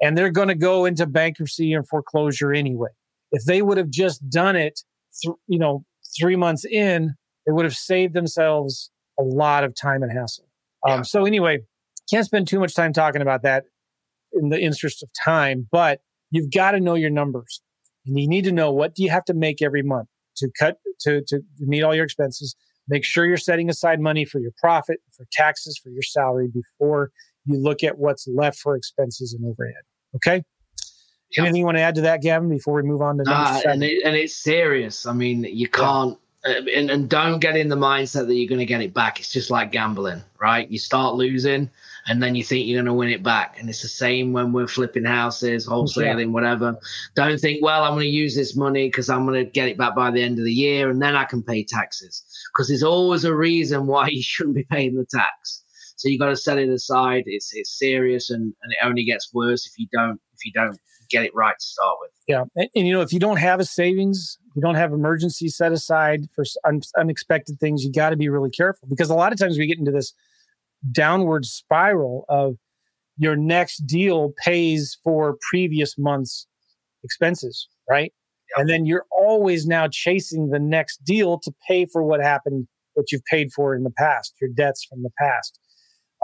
and 0.00 0.16
they're 0.16 0.30
going 0.30 0.48
to 0.48 0.54
go 0.54 0.86
into 0.86 1.06
bankruptcy 1.06 1.72
and 1.74 1.86
foreclosure 1.86 2.52
anyway. 2.52 2.90
If 3.30 3.44
they 3.44 3.60
would 3.60 3.78
have 3.78 3.90
just 3.90 4.28
done 4.30 4.56
it, 4.56 4.80
th- 5.22 5.36
you 5.46 5.58
know, 5.58 5.84
three 6.18 6.36
months 6.36 6.64
in, 6.64 7.14
they 7.44 7.52
would 7.52 7.64
have 7.64 7.76
saved 7.76 8.14
themselves 8.14 8.90
a 9.18 9.22
lot 9.22 9.64
of 9.64 9.74
time 9.74 10.02
and 10.02 10.12
hassle. 10.12 10.46
Um, 10.86 11.04
So 11.04 11.24
anyway, 11.24 11.60
can't 12.10 12.24
spend 12.24 12.48
too 12.48 12.60
much 12.60 12.74
time 12.74 12.92
talking 12.92 13.22
about 13.22 13.42
that 13.42 13.64
in 14.32 14.50
the 14.50 14.60
interest 14.60 15.02
of 15.02 15.10
time, 15.24 15.68
but 15.70 16.00
you've 16.30 16.52
got 16.52 16.72
to 16.72 16.80
know 16.80 16.94
your 16.94 17.10
numbers 17.10 17.60
and 18.06 18.18
you 18.18 18.28
need 18.28 18.44
to 18.44 18.52
know 18.52 18.70
what 18.70 18.94
do 18.94 19.02
you 19.02 19.10
have 19.10 19.24
to 19.24 19.34
make 19.34 19.62
every 19.62 19.82
month 19.82 20.08
to 20.36 20.50
cut 20.58 20.78
to, 21.00 21.22
to 21.26 21.40
meet 21.60 21.82
all 21.82 21.94
your 21.94 22.04
expenses. 22.04 22.54
Make 22.88 23.04
sure 23.04 23.26
you're 23.26 23.36
setting 23.36 23.68
aside 23.68 24.00
money 24.00 24.24
for 24.24 24.38
your 24.38 24.52
profit, 24.58 25.00
for 25.16 25.26
taxes, 25.32 25.78
for 25.82 25.90
your 25.90 26.02
salary 26.02 26.48
before 26.48 27.10
you 27.44 27.60
look 27.60 27.82
at 27.82 27.98
what's 27.98 28.28
left 28.28 28.58
for 28.58 28.76
expenses 28.76 29.34
and 29.34 29.44
overhead. 29.44 29.82
Okay. 30.14 30.44
Yep. 31.36 31.44
Anything 31.44 31.60
you 31.60 31.64
want 31.64 31.78
to 31.78 31.82
add 31.82 31.96
to 31.96 32.02
that, 32.02 32.22
Gavin, 32.22 32.48
before 32.48 32.74
we 32.74 32.82
move 32.82 33.02
on 33.02 33.18
to 33.18 33.24
uh, 33.26 33.60
and, 33.66 33.82
it, 33.82 34.04
and 34.04 34.14
it's 34.14 34.36
serious. 34.36 35.06
I 35.06 35.12
mean, 35.12 35.42
you 35.42 35.68
can't 35.68 36.16
Uh, 36.46 36.62
and, 36.74 36.90
and 36.90 37.08
don't 37.08 37.40
get 37.40 37.56
in 37.56 37.68
the 37.68 37.76
mindset 37.76 38.26
that 38.26 38.34
you're 38.34 38.48
going 38.48 38.60
to 38.60 38.66
get 38.66 38.80
it 38.80 38.94
back. 38.94 39.18
It's 39.18 39.32
just 39.32 39.50
like 39.50 39.72
gambling, 39.72 40.22
right? 40.40 40.70
You 40.70 40.78
start 40.78 41.14
losing 41.14 41.70
and 42.06 42.22
then 42.22 42.34
you 42.34 42.44
think 42.44 42.66
you're 42.66 42.76
going 42.76 42.86
to 42.86 42.92
win 42.92 43.08
it 43.08 43.22
back. 43.22 43.58
And 43.58 43.68
it's 43.68 43.82
the 43.82 43.88
same 43.88 44.32
when 44.32 44.52
we're 44.52 44.68
flipping 44.68 45.04
houses, 45.04 45.66
wholesaling, 45.66 46.26
yeah. 46.26 46.26
whatever. 46.26 46.78
Don't 47.14 47.40
think, 47.40 47.64
well, 47.64 47.82
I'm 47.82 47.92
going 47.92 48.04
to 48.04 48.10
use 48.10 48.36
this 48.36 48.54
money 48.54 48.88
because 48.88 49.10
I'm 49.10 49.26
going 49.26 49.44
to 49.44 49.50
get 49.50 49.68
it 49.68 49.78
back 49.78 49.94
by 49.94 50.10
the 50.10 50.22
end 50.22 50.38
of 50.38 50.44
the 50.44 50.52
year 50.52 50.90
and 50.90 51.00
then 51.02 51.16
I 51.16 51.24
can 51.24 51.42
pay 51.42 51.64
taxes. 51.64 52.22
Because 52.54 52.68
there's 52.68 52.82
always 52.82 53.24
a 53.24 53.34
reason 53.34 53.86
why 53.86 54.08
you 54.10 54.22
shouldn't 54.22 54.56
be 54.56 54.64
paying 54.64 54.96
the 54.96 55.06
tax. 55.06 55.64
So 55.96 56.08
you 56.08 56.18
got 56.18 56.28
to 56.28 56.36
set 56.36 56.58
it 56.58 56.68
aside. 56.68 57.24
It's 57.26 57.52
it's 57.54 57.78
serious 57.78 58.28
and, 58.28 58.42
and 58.62 58.72
it 58.72 58.78
only 58.84 59.04
gets 59.04 59.32
worse 59.32 59.66
if 59.66 59.78
you 59.78 59.86
don't 59.92 60.20
if 60.34 60.44
you 60.44 60.52
don't 60.52 60.78
get 61.08 61.24
it 61.24 61.34
right 61.34 61.54
to 61.58 61.64
start 61.64 61.98
with. 62.00 62.10
Yeah, 62.26 62.44
and, 62.56 62.68
and 62.74 62.86
you 62.86 62.92
know 62.92 63.02
if 63.02 63.12
you 63.12 63.20
don't 63.20 63.38
have 63.38 63.60
a 63.60 63.64
savings, 63.64 64.38
you 64.54 64.62
don't 64.62 64.74
have 64.74 64.92
emergency 64.92 65.48
set 65.48 65.72
aside 65.72 66.26
for 66.34 66.44
un- 66.64 66.80
unexpected 66.98 67.58
things. 67.60 67.84
You 67.84 67.92
got 67.92 68.10
to 68.10 68.16
be 68.16 68.28
really 68.28 68.50
careful 68.50 68.88
because 68.88 69.10
a 69.10 69.14
lot 69.14 69.32
of 69.32 69.38
times 69.38 69.58
we 69.58 69.66
get 69.66 69.78
into 69.78 69.92
this 69.92 70.12
downward 70.92 71.44
spiral 71.44 72.24
of 72.28 72.56
your 73.18 73.36
next 73.36 73.86
deal 73.86 74.32
pays 74.44 74.98
for 75.02 75.36
previous 75.50 75.96
month's 75.98 76.46
expenses, 77.02 77.68
right? 77.88 78.12
Yep. 78.56 78.60
And 78.60 78.68
then 78.68 78.86
you're 78.86 79.06
always 79.10 79.66
now 79.66 79.88
chasing 79.88 80.50
the 80.50 80.58
next 80.58 81.02
deal 81.04 81.38
to 81.40 81.52
pay 81.66 81.86
for 81.86 82.02
what 82.02 82.20
happened, 82.20 82.68
what 82.94 83.10
you've 83.10 83.24
paid 83.24 83.52
for 83.52 83.74
in 83.74 83.82
the 83.82 83.90
past, 83.90 84.34
your 84.40 84.50
debts 84.50 84.84
from 84.84 85.02
the 85.02 85.10
past. 85.18 85.58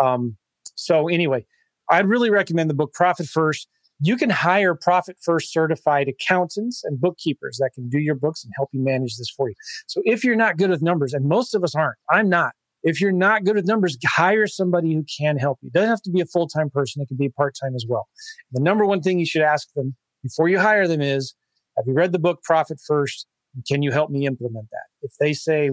Um, 0.01 0.37
so, 0.75 1.09
anyway, 1.09 1.45
I'd 1.91 2.07
really 2.07 2.31
recommend 2.31 2.71
the 2.71 2.75
book 2.75 2.93
Profit 2.93 3.27
First. 3.27 3.69
You 4.05 4.17
can 4.17 4.31
hire 4.31 4.75
Profit 4.75 5.17
First 5.23 5.53
certified 5.53 6.09
accountants 6.09 6.83
and 6.83 7.01
bookkeepers 7.01 7.59
that 7.61 7.71
can 7.73 7.89
do 7.89 7.99
your 7.99 8.17
books 8.17 8.43
and 8.45 8.53
help 8.57 8.69
you 8.73 8.83
manage 8.83 9.17
this 9.17 9.31
for 9.31 9.49
you. 9.49 9.55
So, 9.87 10.03
if 10.05 10.25
you're 10.25 10.37
not 10.37 10.57
good 10.57 10.71
with 10.71 10.83
numbers, 10.83 11.15
and 11.15 11.29
most 11.29 11.55
of 11.55 11.63
us 11.63 11.75
aren't, 11.75 11.99
I'm 12.11 12.29
not. 12.29 12.53
If 12.83 13.01
you're 13.01 13.13
not 13.13 13.45
good 13.45 13.55
with 13.55 13.67
numbers, 13.67 13.97
hire 14.05 14.49
somebody 14.49 14.93
who 14.93 15.05
can 15.21 15.39
help 15.39 15.59
you. 15.63 15.69
It 15.69 15.73
doesn't 15.73 15.89
have 15.89 16.03
to 16.03 16.11
be 16.11 16.21
a 16.21 16.27
full 16.27 16.49
time 16.49 16.69
person, 16.69 17.01
it 17.01 17.07
can 17.07 17.17
be 17.17 17.29
part 17.29 17.57
time 17.63 17.77
as 17.77 17.87
well. 17.89 18.09
The 18.51 18.61
number 18.61 18.85
one 18.85 19.01
thing 19.01 19.21
you 19.21 19.27
should 19.27 19.43
ask 19.43 19.73
them 19.75 19.95
before 20.23 20.49
you 20.49 20.59
hire 20.59 20.89
them 20.89 21.01
is 21.01 21.35
Have 21.77 21.87
you 21.87 21.95
read 21.95 22.11
the 22.11 22.19
book 22.19 22.43
Profit 22.43 22.79
First? 22.85 23.27
Can 23.69 23.83
you 23.83 23.93
help 23.93 24.11
me 24.11 24.27
implement 24.27 24.67
that? 24.73 24.87
If 25.03 25.13
they 25.21 25.33
say, 25.33 25.71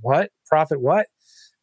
What? 0.00 0.30
Profit 0.46 0.80
what? 0.80 1.06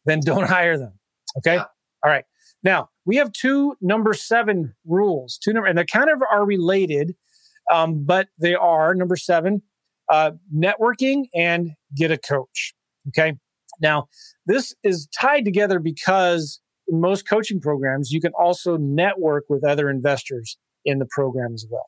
Then 0.04 0.20
don't 0.20 0.48
hire 0.48 0.78
them. 0.78 0.92
Okay. 1.38 1.56
All 1.58 1.66
right. 2.04 2.24
Now 2.64 2.88
we 3.04 3.16
have 3.16 3.32
two 3.32 3.76
number 3.80 4.14
seven 4.14 4.74
rules, 4.86 5.38
two 5.38 5.52
number, 5.52 5.68
and 5.68 5.78
they 5.78 5.84
kind 5.84 6.10
of 6.10 6.22
are 6.32 6.44
related, 6.44 7.14
um, 7.70 8.04
but 8.04 8.28
they 8.40 8.54
are 8.54 8.94
number 8.94 9.16
seven, 9.16 9.62
uh, 10.10 10.32
networking 10.54 11.26
and 11.34 11.72
get 11.94 12.10
a 12.10 12.18
coach. 12.18 12.74
Okay. 13.08 13.34
Now, 13.80 14.08
this 14.46 14.74
is 14.82 15.08
tied 15.18 15.44
together 15.44 15.78
because 15.78 16.60
in 16.88 17.00
most 17.00 17.28
coaching 17.28 17.60
programs, 17.60 18.10
you 18.10 18.20
can 18.20 18.32
also 18.38 18.76
network 18.76 19.44
with 19.48 19.64
other 19.64 19.90
investors 19.90 20.56
in 20.84 20.98
the 20.98 21.06
program 21.10 21.54
as 21.54 21.66
well. 21.70 21.86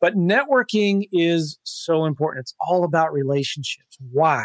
But 0.00 0.14
networking 0.14 1.08
is 1.12 1.58
so 1.62 2.04
important. 2.04 2.44
It's 2.44 2.54
all 2.60 2.84
about 2.84 3.12
relationships. 3.12 3.96
Why? 4.12 4.44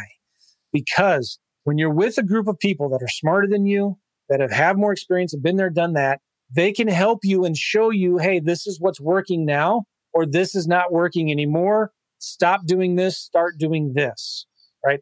Because 0.71 1.39
when 1.63 1.77
you're 1.77 1.93
with 1.93 2.17
a 2.17 2.23
group 2.23 2.47
of 2.47 2.57
people 2.57 2.89
that 2.89 3.03
are 3.03 3.09
smarter 3.09 3.47
than 3.47 3.65
you, 3.65 3.97
that 4.31 4.39
have 4.39 4.51
had 4.51 4.77
more 4.77 4.91
experience, 4.91 5.33
have 5.33 5.43
been 5.43 5.57
there, 5.57 5.69
done 5.69 5.93
that, 5.93 6.19
they 6.49 6.71
can 6.71 6.87
help 6.87 7.19
you 7.23 7.45
and 7.45 7.55
show 7.55 7.91
you, 7.91 8.17
hey, 8.17 8.39
this 8.39 8.65
is 8.65 8.81
what's 8.81 8.99
working 8.99 9.45
now, 9.45 9.83
or 10.13 10.25
this 10.25 10.55
is 10.55 10.67
not 10.67 10.91
working 10.91 11.31
anymore. 11.31 11.91
Stop 12.17 12.65
doing 12.65 12.95
this, 12.95 13.17
start 13.17 13.59
doing 13.59 13.93
this, 13.93 14.47
right? 14.83 15.01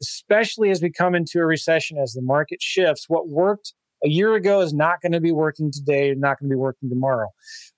especially 0.00 0.70
as 0.70 0.82
we 0.82 0.90
come 0.90 1.14
into 1.14 1.38
a 1.40 1.46
recession, 1.46 1.98
as 1.98 2.12
the 2.12 2.22
market 2.22 2.62
shifts. 2.62 3.06
What 3.08 3.28
worked 3.28 3.74
a 4.04 4.08
year 4.08 4.34
ago 4.34 4.60
is 4.60 4.72
not 4.72 5.00
going 5.02 5.12
to 5.12 5.20
be 5.20 5.32
working 5.32 5.70
today, 5.70 6.14
not 6.16 6.40
going 6.40 6.48
to 6.48 6.54
be 6.54 6.58
working 6.58 6.88
tomorrow. 6.88 7.28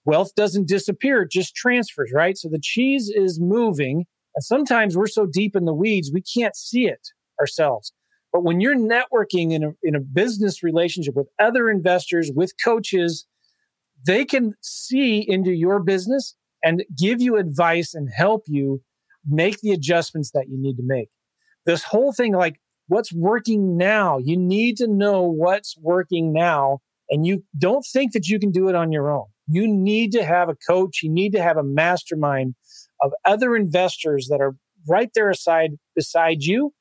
Wealth 0.04 0.34
doesn't 0.36 0.68
disappear, 0.68 1.22
it 1.22 1.30
just 1.30 1.54
transfers, 1.54 2.12
right? 2.14 2.36
So 2.36 2.48
the 2.48 2.60
cheese 2.62 3.10
is 3.14 3.40
moving. 3.40 4.06
And 4.34 4.42
sometimes 4.42 4.96
we're 4.96 5.08
so 5.08 5.26
deep 5.26 5.56
in 5.56 5.64
the 5.64 5.74
weeds, 5.74 6.10
we 6.12 6.22
can't 6.22 6.56
see 6.56 6.86
it 6.86 7.08
ourselves. 7.40 7.92
But 8.32 8.44
when 8.44 8.60
you're 8.60 8.76
networking 8.76 9.52
in 9.52 9.62
a, 9.62 9.70
in 9.82 9.94
a 9.94 10.00
business 10.00 10.62
relationship 10.62 11.14
with 11.14 11.28
other 11.38 11.68
investors, 11.68 12.30
with 12.34 12.52
coaches, 12.62 13.26
they 14.06 14.24
can 14.24 14.54
see 14.62 15.24
into 15.26 15.52
your 15.52 15.80
business 15.80 16.34
and 16.64 16.84
give 16.96 17.20
you 17.20 17.36
advice 17.36 17.94
and 17.94 18.08
help 18.14 18.44
you 18.46 18.82
make 19.28 19.60
the 19.60 19.72
adjustments 19.72 20.30
that 20.32 20.48
you 20.48 20.60
need 20.60 20.76
to 20.76 20.82
make. 20.84 21.10
This 21.66 21.84
whole 21.84 22.12
thing 22.12 22.34
like 22.34 22.56
what's 22.88 23.12
working 23.12 23.76
now? 23.76 24.18
You 24.18 24.36
need 24.36 24.76
to 24.78 24.88
know 24.88 25.22
what's 25.22 25.76
working 25.78 26.32
now 26.32 26.78
and 27.08 27.26
you 27.26 27.44
don't 27.58 27.84
think 27.92 28.12
that 28.12 28.28
you 28.28 28.38
can 28.38 28.50
do 28.50 28.68
it 28.68 28.74
on 28.74 28.92
your 28.92 29.10
own. 29.10 29.26
You 29.46 29.68
need 29.68 30.12
to 30.12 30.24
have 30.24 30.48
a 30.48 30.56
coach. 30.56 31.00
You 31.02 31.10
need 31.10 31.32
to 31.32 31.42
have 31.42 31.56
a 31.56 31.62
mastermind 31.62 32.54
of 33.02 33.12
other 33.24 33.54
investors 33.54 34.28
that 34.30 34.40
are 34.40 34.56
right 34.88 35.10
there 35.14 35.30
aside 35.30 35.72
beside 35.94 36.42
you 36.42 36.72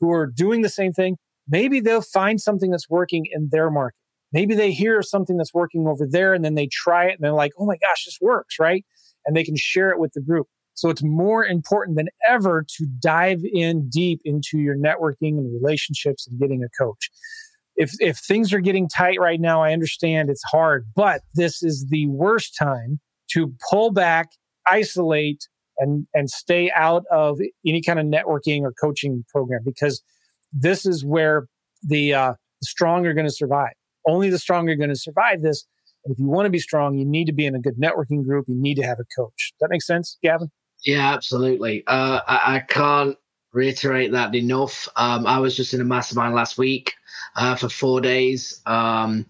who 0.00 0.10
are 0.10 0.26
doing 0.26 0.62
the 0.62 0.68
same 0.68 0.92
thing 0.92 1.16
maybe 1.48 1.80
they'll 1.80 2.02
find 2.02 2.40
something 2.40 2.70
that's 2.70 2.88
working 2.90 3.26
in 3.30 3.48
their 3.50 3.70
market. 3.70 3.98
Maybe 4.32 4.54
they 4.54 4.72
hear 4.72 5.02
something 5.02 5.36
that's 5.36 5.54
working 5.54 5.86
over 5.86 6.06
there 6.08 6.34
and 6.34 6.44
then 6.44 6.54
they 6.54 6.68
try 6.70 7.06
it 7.06 7.12
and 7.12 7.20
they're 7.20 7.32
like 7.32 7.52
oh 7.58 7.66
my 7.66 7.76
gosh 7.76 8.04
this 8.04 8.18
works 8.20 8.56
right? 8.58 8.84
And 9.24 9.36
they 9.36 9.44
can 9.44 9.56
share 9.56 9.90
it 9.90 9.98
with 9.98 10.12
the 10.14 10.20
group. 10.20 10.46
So 10.74 10.90
it's 10.90 11.02
more 11.02 11.44
important 11.44 11.96
than 11.96 12.08
ever 12.28 12.64
to 12.76 12.86
dive 13.00 13.40
in 13.50 13.88
deep 13.88 14.20
into 14.24 14.58
your 14.58 14.76
networking 14.76 15.38
and 15.38 15.50
relationships 15.52 16.26
and 16.26 16.38
getting 16.38 16.62
a 16.62 16.68
coach. 16.78 17.10
If, 17.76 17.92
if 17.98 18.18
things 18.18 18.52
are 18.52 18.60
getting 18.60 18.88
tight 18.88 19.18
right 19.18 19.40
now, 19.40 19.62
I 19.62 19.72
understand 19.72 20.28
it's 20.28 20.42
hard, 20.44 20.86
but 20.94 21.22
this 21.34 21.62
is 21.62 21.86
the 21.88 22.06
worst 22.08 22.56
time 22.58 23.00
to 23.32 23.54
pull 23.70 23.90
back, 23.90 24.28
isolate, 24.66 25.48
and, 25.78 26.06
and 26.14 26.30
stay 26.30 26.70
out 26.74 27.04
of 27.10 27.38
any 27.66 27.82
kind 27.82 27.98
of 27.98 28.06
networking 28.06 28.62
or 28.62 28.72
coaching 28.72 29.24
program 29.28 29.60
because 29.64 30.02
this 30.52 30.86
is 30.86 31.04
where 31.04 31.46
the, 31.82 32.14
uh, 32.14 32.32
strong 32.62 33.06
are 33.06 33.14
going 33.14 33.26
to 33.26 33.32
survive. 33.32 33.72
Only 34.06 34.30
the 34.30 34.38
strong 34.38 34.68
are 34.68 34.76
going 34.76 34.90
to 34.90 34.96
survive 34.96 35.42
this. 35.42 35.66
And 36.04 36.12
if 36.12 36.18
you 36.18 36.26
want 36.26 36.46
to 36.46 36.50
be 36.50 36.58
strong, 36.58 36.96
you 36.96 37.04
need 37.04 37.26
to 37.26 37.32
be 37.32 37.46
in 37.46 37.54
a 37.54 37.60
good 37.60 37.76
networking 37.76 38.24
group. 38.24 38.46
You 38.48 38.54
need 38.56 38.76
to 38.76 38.82
have 38.82 38.98
a 39.00 39.04
coach. 39.20 39.52
That 39.60 39.70
make 39.70 39.82
sense, 39.82 40.18
Gavin? 40.22 40.50
Yeah, 40.84 41.12
absolutely. 41.12 41.84
Uh, 41.86 42.20
I, 42.26 42.56
I, 42.56 42.60
can't 42.60 43.16
reiterate 43.52 44.12
that 44.12 44.34
enough. 44.34 44.88
Um, 44.94 45.26
I 45.26 45.40
was 45.40 45.56
just 45.56 45.74
in 45.74 45.80
a 45.80 45.84
mastermind 45.84 46.34
last 46.34 46.58
week 46.58 46.92
uh, 47.34 47.56
for 47.56 47.68
four 47.68 48.00
days. 48.00 48.60
Um, 48.66 49.26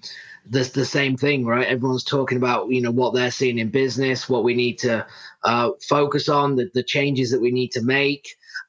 the, 0.49 0.63
the 0.63 0.85
same 0.85 1.17
thing, 1.17 1.45
right? 1.45 1.67
Everyone's 1.67 2.05
talking 2.05 2.39
about 2.39 2.71
you 2.71 2.81
know 2.81 2.91
what 2.91 3.15
they're 3.15 3.31
seeing 3.31 3.59
in 3.59 3.71
business, 3.71 4.29
what 4.29 4.45
we 4.45 4.55
need 4.55 4.79
to 4.81 5.07
uh, 5.45 5.71
focus 5.89 6.29
on, 6.29 6.57
the, 6.57 6.71
the 6.75 6.83
changes 6.83 7.31
that 7.31 7.41
we 7.41 7.51
need 7.51 7.73
to 7.73 7.83
make. 7.83 8.29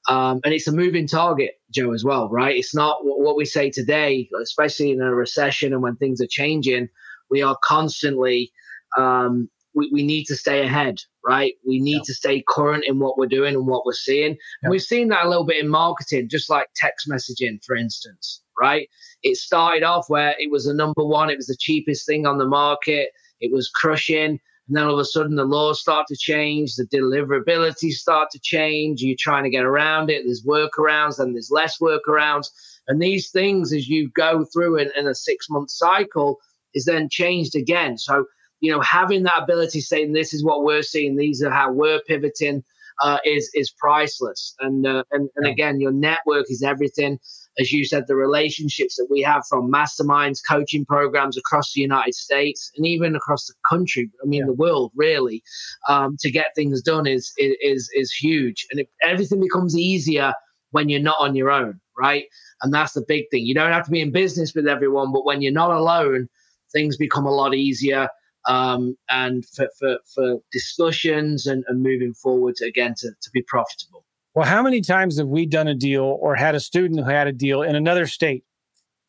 Um, 0.10 0.40
and 0.46 0.54
it's 0.54 0.68
a 0.68 0.72
moving 0.72 1.08
target, 1.08 1.60
Joe, 1.74 1.92
as 1.92 2.04
well, 2.04 2.30
right? 2.30 2.56
It's 2.56 2.74
not 2.74 3.00
what 3.02 3.36
we 3.36 3.46
say 3.46 3.70
today, 3.70 4.30
especially 4.42 4.92
in 4.92 5.02
a 5.02 5.14
recession 5.14 5.74
and 5.74 5.82
when 5.82 5.98
things 5.98 6.22
are 6.22 6.28
changing. 6.30 6.88
We 7.30 7.42
are 7.42 7.58
constantly 7.62 8.52
um, 8.98 9.50
we, 9.78 9.90
we 9.94 10.04
need 10.04 10.26
to 10.26 10.36
stay 10.36 10.66
ahead, 10.66 11.00
right? 11.26 11.54
We 11.66 11.80
need 11.80 11.98
yeah. 11.98 12.08
to 12.08 12.14
stay 12.14 12.44
current 12.48 12.84
in 12.88 13.00
what 13.00 13.18
we're 13.18 13.28
doing 13.28 13.54
and 13.54 13.68
what 13.68 13.86
we're 13.86 13.94
seeing. 13.94 14.32
Yeah. 14.32 14.38
And 14.64 14.72
we've 14.72 14.82
seen 14.82 15.10
that 15.10 15.26
a 15.26 15.30
little 15.30 15.46
bit 15.46 15.64
in 15.64 15.70
marketing, 15.70 16.30
just 16.30 16.50
like 16.50 16.68
text 16.76 17.08
messaging, 17.08 17.64
for 17.64 17.76
instance, 17.76 18.42
right? 18.60 18.90
It 19.24 19.38
started 19.38 19.84
off 19.84 20.10
where 20.10 20.36
it 20.40 20.52
was 20.52 20.66
the 20.66 20.74
number 20.74 21.04
one, 21.04 21.30
it 21.30 21.38
was 21.38 21.48
the 21.48 21.58
cheapest 21.58 22.06
thing 22.06 22.26
on 22.26 22.38
the 22.38 22.46
market, 22.46 23.10
it 23.40 23.52
was 23.52 23.70
crushing. 23.70 24.40
And 24.68 24.76
then 24.76 24.84
all 24.84 24.94
of 24.94 25.00
a 25.00 25.06
sudden, 25.06 25.36
the 25.36 25.46
laws 25.46 25.80
start 25.80 26.08
to 26.08 26.18
change, 26.18 26.76
the 26.76 26.86
deliverability 26.86 27.92
start 27.92 28.30
to 28.32 28.40
change. 28.40 29.02
You're 29.02 29.16
trying 29.18 29.46
to 29.46 29.50
get 29.50 29.64
around 29.64 30.10
it. 30.10 30.24
There's 30.26 30.44
workarounds, 30.44 31.20
and 31.20 31.34
there's 31.34 31.50
less 31.50 31.80
workarounds. 31.80 32.50
And 32.90 33.02
these 33.02 33.30
things, 33.30 33.72
as 33.72 33.88
you 33.88 34.10
go 34.10 34.46
through 34.52 34.80
in, 34.80 34.92
in 34.98 35.08
a 35.08 35.16
six 35.16 35.50
month 35.50 35.72
cycle, 35.72 36.40
is 36.74 36.84
then 36.84 37.08
changed 37.10 37.56
again. 37.56 37.98
So 37.98 38.26
you 38.60 38.72
know, 38.72 38.82
having 38.82 39.24
that 39.24 39.44
ability, 39.44 39.82
saying 39.82 40.14
this 40.14 40.34
is 40.34 40.44
what 40.44 40.64
we're 40.64 40.82
seeing, 40.82 41.16
these 41.16 41.44
are 41.44 41.52
how 41.52 41.72
we're 41.72 42.02
pivoting, 42.08 42.64
uh, 43.02 43.20
is 43.24 43.50
is 43.54 43.72
priceless. 43.72 44.56
And 44.60 44.86
uh, 44.86 45.04
and 45.12 45.30
and 45.36 45.48
again, 45.48 45.80
your 45.80 45.92
network 45.92 46.48
is 46.50 46.64
everything. 46.64 47.20
As 47.60 47.72
you 47.72 47.86
said, 47.86 48.06
the 48.08 48.16
relationships 48.16 48.96
that 48.96 49.08
we 49.10 49.22
have 49.22 49.44
from 49.50 49.72
masterminds, 49.72 50.40
coaching 50.48 50.86
programs 50.86 51.38
across 51.38 51.74
the 51.74 51.82
United 51.82 52.14
States, 52.14 52.72
and 52.76 52.86
even 52.86 53.16
across 53.16 53.46
the 53.46 53.54
country. 53.70 54.10
I 54.24 54.28
mean, 54.28 54.42
yeah. 54.42 54.46
the 54.46 54.54
world 54.54 54.92
really, 54.96 55.44
um, 55.90 56.18
to 56.20 56.32
get 56.32 56.48
things 56.56 56.82
done 56.82 57.08
is 57.08 57.32
is 57.38 57.90
is 57.94 58.12
huge, 58.12 58.68
and 58.72 58.82
it, 58.82 58.88
everything 59.04 59.40
becomes 59.40 59.78
easier 59.78 60.34
when 60.72 60.90
you're 60.90 61.00
not 61.00 61.18
on 61.20 61.36
your 61.36 61.50
own, 61.50 61.80
right? 61.98 62.26
And 62.62 62.74
that's 62.74 62.94
the 62.94 63.06
big 63.08 63.26
thing. 63.32 63.46
You 63.46 63.54
don't 63.54 63.72
have 63.72 63.86
to 63.86 63.92
be 63.92 64.02
in 64.02 64.12
business 64.12 64.54
with 64.54 64.68
everyone, 64.68 65.12
but 65.14 65.26
when 65.26 65.42
you're 65.42 65.54
not 65.54 65.72
alone, 65.72 66.28
things 66.74 66.98
become 66.98 67.26
a 67.26 67.32
lot 67.32 67.56
easier 67.56 68.10
um, 68.48 68.96
and 69.10 69.46
for, 69.46 69.68
for, 69.80 69.98
for 70.14 70.38
discussions 70.52 71.46
and, 71.46 71.64
and 71.68 71.84
moving 71.84 72.14
forward 72.14 72.56
again 72.66 72.94
to, 72.98 73.10
to 73.10 73.30
be 73.34 73.44
profitable. 73.44 74.06
Well, 74.38 74.46
how 74.46 74.62
many 74.62 74.82
times 74.82 75.18
have 75.18 75.30
we 75.30 75.48
done 75.48 75.68
a 75.68 75.74
deal 75.74 76.04
or 76.04 76.36
had 76.36 76.54
a 76.54 76.60
student 76.60 77.04
who 77.04 77.10
had 77.10 77.26
a 77.26 77.32
deal 77.32 77.64
in 77.64 77.76
another 77.76 78.06
state 78.06 78.44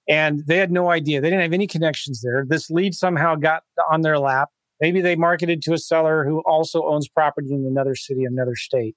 and 0.08 0.42
they 0.46 0.56
had 0.56 0.72
no 0.72 0.90
idea? 0.90 1.20
They 1.20 1.28
didn't 1.28 1.42
have 1.42 1.52
any 1.52 1.66
connections 1.66 2.22
there. 2.22 2.46
This 2.48 2.70
lead 2.70 2.94
somehow 2.94 3.34
got 3.34 3.62
on 3.90 4.00
their 4.00 4.18
lap. 4.18 4.48
Maybe 4.80 5.02
they 5.02 5.16
marketed 5.16 5.60
to 5.64 5.74
a 5.74 5.78
seller 5.78 6.24
who 6.24 6.38
also 6.46 6.82
owns 6.86 7.10
property 7.10 7.52
in 7.52 7.66
another 7.66 7.94
city, 7.94 8.24
another 8.24 8.56
state. 8.56 8.96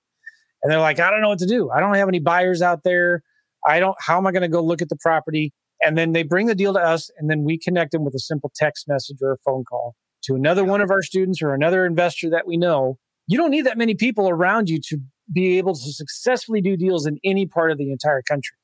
And 0.64 0.72
they're 0.72 0.80
like, 0.80 1.02
I 1.02 1.12
don't 1.12 1.20
know 1.20 1.28
what 1.28 1.40
to 1.40 1.46
do. 1.46 1.70
I 1.70 1.82
don't 1.82 1.96
have 1.96 2.08
any 2.08 2.20
buyers 2.20 2.62
out 2.62 2.86
there. 2.86 3.24
I 3.68 3.82
don't, 3.82 3.98
how 4.00 4.18
am 4.18 4.26
I 4.26 4.32
going 4.32 4.42
to 4.44 4.48
go 4.48 4.64
look 4.64 4.82
at 4.82 4.88
the 4.88 4.96
property? 5.02 5.52
And 5.82 5.98
then 5.98 6.14
they 6.14 6.24
bring 6.24 6.48
the 6.48 6.56
deal 6.56 6.72
to 6.72 6.80
us 6.80 7.12
and 7.18 7.30
then 7.30 7.44
we 7.44 7.58
connect 7.58 7.92
them 7.92 8.06
with 8.06 8.16
a 8.16 8.20
simple 8.20 8.54
text 8.56 8.88
message 8.88 9.18
or 9.22 9.34
a 9.34 9.38
phone 9.44 9.66
call 9.66 9.98
to 10.24 10.36
another 10.36 10.64
one 10.64 10.80
of 10.80 10.92
our 10.92 11.02
students 11.02 11.42
or 11.42 11.54
another 11.54 11.86
investor 11.86 12.30
that 12.30 12.48
we 12.48 12.56
know. 12.56 13.00
You 13.28 13.38
don't 13.38 13.52
need 13.52 13.66
that 13.66 13.78
many 13.78 13.96
people 13.96 14.30
around 14.30 14.70
you 14.70 14.80
to 14.88 15.02
be 15.32 15.58
able 15.58 15.74
to 15.74 15.92
successfully 15.94 16.62
do 16.62 16.76
deals 16.76 17.06
in 17.06 17.18
any 17.24 17.46
part 17.46 17.72
of 17.72 17.78
the 17.78 17.92
entire 17.92 18.22
country 18.22 18.58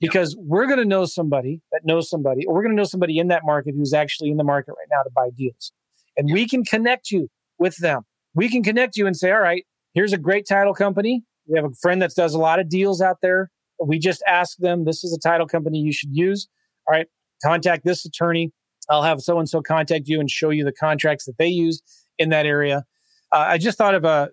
because 0.00 0.34
yeah. 0.34 0.42
we're 0.46 0.66
going 0.66 0.78
to 0.78 0.84
know 0.84 1.04
somebody 1.04 1.60
that 1.72 1.82
knows 1.84 2.08
somebody, 2.08 2.44
or 2.46 2.54
we're 2.54 2.62
going 2.62 2.74
to 2.74 2.76
know 2.76 2.84
somebody 2.84 3.18
in 3.18 3.28
that 3.28 3.42
market 3.44 3.74
who's 3.76 3.92
actually 3.92 4.30
in 4.30 4.36
the 4.36 4.44
market 4.44 4.72
right 4.72 4.88
now 4.90 5.02
to 5.02 5.10
buy 5.14 5.30
deals. 5.36 5.72
And 6.16 6.28
yeah. 6.28 6.34
we 6.34 6.48
can 6.48 6.64
connect 6.64 7.10
you 7.10 7.28
with 7.58 7.76
them. 7.78 8.02
We 8.34 8.48
can 8.48 8.62
connect 8.62 8.96
you 8.96 9.06
and 9.06 9.16
say, 9.16 9.30
all 9.30 9.40
right, 9.40 9.64
here's 9.94 10.12
a 10.12 10.18
great 10.18 10.46
title 10.46 10.74
company. 10.74 11.22
We 11.48 11.58
have 11.58 11.64
a 11.64 11.74
friend 11.80 12.02
that 12.02 12.12
does 12.14 12.34
a 12.34 12.38
lot 12.38 12.58
of 12.58 12.68
deals 12.68 13.00
out 13.00 13.18
there. 13.22 13.50
We 13.82 13.98
just 13.98 14.22
ask 14.26 14.56
them, 14.58 14.84
this 14.84 15.04
is 15.04 15.12
a 15.12 15.18
title 15.18 15.46
company 15.46 15.78
you 15.78 15.92
should 15.92 16.10
use. 16.12 16.48
All 16.86 16.92
right, 16.92 17.06
contact 17.44 17.84
this 17.84 18.04
attorney. 18.04 18.52
I'll 18.88 19.02
have 19.02 19.20
so 19.20 19.38
and 19.38 19.48
so 19.48 19.60
contact 19.62 20.06
you 20.06 20.20
and 20.20 20.30
show 20.30 20.50
you 20.50 20.64
the 20.64 20.72
contracts 20.72 21.24
that 21.26 21.38
they 21.38 21.48
use 21.48 21.82
in 22.18 22.28
that 22.30 22.46
area. 22.46 22.84
Uh, 23.32 23.38
I 23.48 23.58
just 23.58 23.76
thought 23.76 23.94
of 23.94 24.04
a, 24.04 24.30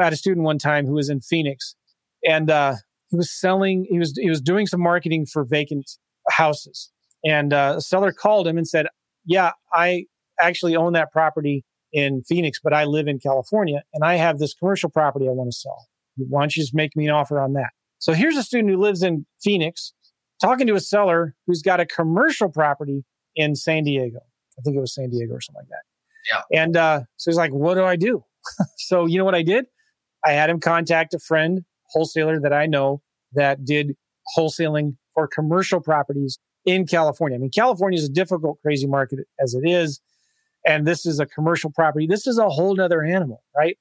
had 0.00 0.12
a 0.12 0.16
student 0.16 0.44
one 0.44 0.58
time 0.58 0.86
who 0.86 0.94
was 0.94 1.08
in 1.08 1.20
Phoenix 1.20 1.74
and 2.26 2.50
uh, 2.50 2.74
he 3.08 3.16
was 3.16 3.30
selling, 3.30 3.86
he 3.88 3.98
was, 3.98 4.12
he 4.16 4.28
was 4.28 4.40
doing 4.40 4.66
some 4.66 4.80
marketing 4.80 5.26
for 5.26 5.44
vacant 5.44 5.90
houses. 6.30 6.90
And 7.24 7.52
uh, 7.52 7.74
a 7.78 7.80
seller 7.80 8.12
called 8.12 8.46
him 8.46 8.56
and 8.58 8.66
said, 8.66 8.86
Yeah, 9.24 9.52
I 9.72 10.04
actually 10.40 10.76
own 10.76 10.92
that 10.92 11.10
property 11.12 11.64
in 11.92 12.22
Phoenix, 12.22 12.60
but 12.62 12.72
I 12.72 12.84
live 12.84 13.08
in 13.08 13.18
California 13.18 13.82
and 13.92 14.04
I 14.04 14.16
have 14.16 14.38
this 14.38 14.54
commercial 14.54 14.90
property 14.90 15.26
I 15.26 15.32
want 15.32 15.50
to 15.50 15.56
sell. 15.56 15.86
Why 16.16 16.42
don't 16.42 16.56
you 16.56 16.62
just 16.62 16.74
make 16.74 16.96
me 16.96 17.06
an 17.06 17.12
offer 17.12 17.40
on 17.40 17.54
that? 17.54 17.70
So 17.98 18.12
here's 18.12 18.36
a 18.36 18.42
student 18.42 18.70
who 18.70 18.80
lives 18.80 19.02
in 19.02 19.26
Phoenix 19.40 19.92
talking 20.40 20.66
to 20.66 20.74
a 20.74 20.80
seller 20.80 21.34
who's 21.46 21.62
got 21.62 21.80
a 21.80 21.86
commercial 21.86 22.48
property 22.48 23.04
in 23.34 23.54
San 23.56 23.84
Diego. 23.84 24.20
I 24.58 24.62
think 24.62 24.76
it 24.76 24.80
was 24.80 24.94
San 24.94 25.10
Diego 25.10 25.34
or 25.34 25.40
something 25.40 25.62
like 25.62 25.68
that. 25.68 25.82
Yeah. 26.28 26.62
And 26.62 26.76
uh, 26.76 27.00
so 27.16 27.30
he's 27.30 27.38
like, 27.38 27.52
what 27.52 27.74
do 27.74 27.84
I 27.84 27.96
do? 27.96 28.24
So 28.76 29.06
you 29.06 29.18
know 29.18 29.24
what 29.24 29.34
I 29.34 29.42
did? 29.42 29.66
I 30.24 30.32
had 30.32 30.50
him 30.50 30.60
contact 30.60 31.14
a 31.14 31.18
friend, 31.18 31.64
wholesaler 31.90 32.40
that 32.40 32.52
I 32.52 32.66
know 32.66 33.02
that 33.32 33.64
did 33.64 33.96
wholesaling 34.36 34.96
for 35.14 35.26
commercial 35.26 35.80
properties 35.80 36.38
in 36.64 36.86
California. 36.86 37.36
I 37.36 37.40
mean, 37.40 37.50
California 37.50 37.98
is 37.98 38.04
a 38.04 38.12
difficult, 38.12 38.60
crazy 38.62 38.86
market 38.86 39.20
as 39.40 39.54
it 39.54 39.68
is. 39.68 40.00
And 40.66 40.86
this 40.86 41.06
is 41.06 41.18
a 41.18 41.26
commercial 41.26 41.70
property. 41.70 42.06
This 42.06 42.26
is 42.26 42.38
a 42.38 42.48
whole 42.48 42.74
nother 42.74 43.02
animal, 43.02 43.42
right? 43.56 43.78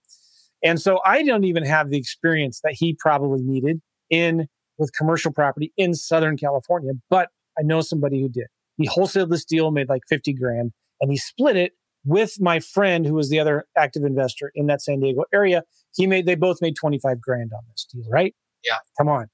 And 0.63 0.79
so 0.79 1.00
I 1.05 1.24
don't 1.24 1.43
even 1.43 1.65
have 1.65 1.89
the 1.89 1.97
experience 1.97 2.62
that 2.63 2.74
he 2.74 2.95
probably 2.97 3.41
needed 3.41 3.81
in 4.09 4.47
with 4.77 4.93
commercial 4.93 5.31
property 5.31 5.74
in 5.75 5.93
Southern 5.93 6.38
California, 6.38 6.93
but 7.09 7.29
I 7.59 7.63
know 7.63 7.81
somebody 7.81 8.21
who 8.21 8.29
did. 8.29 8.47
He 8.77 8.88
wholesaled 8.88 9.29
this 9.29 9.43
deal, 9.43 9.71
made 9.71 9.89
like 9.89 10.03
50 10.07 10.33
grand, 10.33 10.71
and 11.01 11.12
he 11.12 11.17
split 11.17 11.57
it 11.57 11.74
with 12.06 12.39
my 12.39 12.60
friend 12.60 13.06
who 13.06 13.13
was 13.13 13.30
the 13.30 13.39
other 13.39 13.66
active 13.77 14.04
investor 14.04 14.51
in 14.56 14.68
that 14.68 14.82
San 14.82 15.00
Diego 15.00 15.24
area. 15.34 15.63
He 15.96 16.08
made, 16.08 16.25
they 16.25 16.36
both 16.36 16.62
made 16.62 16.75
25 16.75 17.20
grand 17.20 17.51
on 17.54 17.63
this 17.72 17.86
deal, 17.92 18.10
right? 18.10 18.36
Yeah. 18.63 18.77
Come 18.98 19.10
on. 19.10 19.27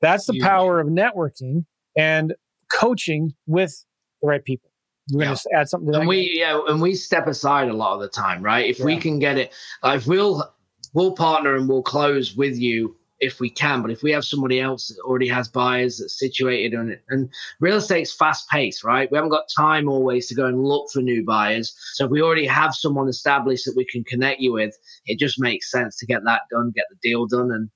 That's 0.00 0.26
the 0.26 0.40
power 0.40 0.80
of 0.80 0.88
networking 0.88 1.64
and 1.96 2.34
coaching 2.72 3.32
with 3.46 3.84
the 4.20 4.28
right 4.28 4.44
people. 4.44 4.70
You're 5.08 5.22
yeah. 5.22 5.26
going 5.28 5.36
to 5.36 5.56
add 5.56 5.68
something 5.68 5.86
to 5.88 5.92
that. 5.92 6.00
And 6.00 6.08
we, 6.08 6.32
yeah, 6.36 6.60
and 6.68 6.80
we 6.80 6.94
step 6.94 7.26
aside 7.26 7.68
a 7.68 7.72
lot 7.74 7.94
of 7.94 8.00
the 8.00 8.08
time, 8.08 8.42
right? 8.42 8.68
If 8.68 8.78
yeah. 8.78 8.84
we 8.84 8.96
can 8.96 9.18
get 9.18 9.38
it, 9.38 9.52
like 9.82 10.06
we'll, 10.06 10.52
we'll 10.92 11.14
partner 11.14 11.56
and 11.56 11.68
we'll 11.68 11.82
close 11.82 12.36
with 12.36 12.58
you 12.58 12.96
if 13.22 13.38
we 13.38 13.48
can. 13.48 13.80
But 13.82 13.92
if 13.92 14.02
we 14.02 14.10
have 14.10 14.24
somebody 14.24 14.60
else 14.60 14.88
that 14.88 15.00
already 15.04 15.28
has 15.28 15.48
buyers 15.48 15.98
that's 15.98 16.18
situated 16.18 16.74
on 16.76 16.90
it, 16.90 17.02
and 17.08 17.30
real 17.60 17.76
estate's 17.76 18.12
fast 18.12 18.50
paced, 18.50 18.82
right? 18.82 19.10
We 19.10 19.16
haven't 19.16 19.30
got 19.30 19.44
time 19.56 19.88
always 19.88 20.26
to 20.26 20.34
go 20.34 20.46
and 20.46 20.64
look 20.64 20.90
for 20.90 21.00
new 21.00 21.24
buyers. 21.24 21.72
So 21.94 22.04
if 22.04 22.10
we 22.10 22.20
already 22.20 22.46
have 22.46 22.74
someone 22.74 23.08
established 23.08 23.64
that 23.66 23.76
we 23.76 23.86
can 23.86 24.02
connect 24.02 24.40
you 24.40 24.52
with, 24.52 24.76
it 25.06 25.20
just 25.20 25.40
makes 25.40 25.70
sense 25.70 25.96
to 25.98 26.06
get 26.06 26.24
that 26.24 26.42
done, 26.50 26.72
get 26.74 26.86
the 26.90 26.96
deal 27.00 27.26
done, 27.26 27.52
and 27.52 27.70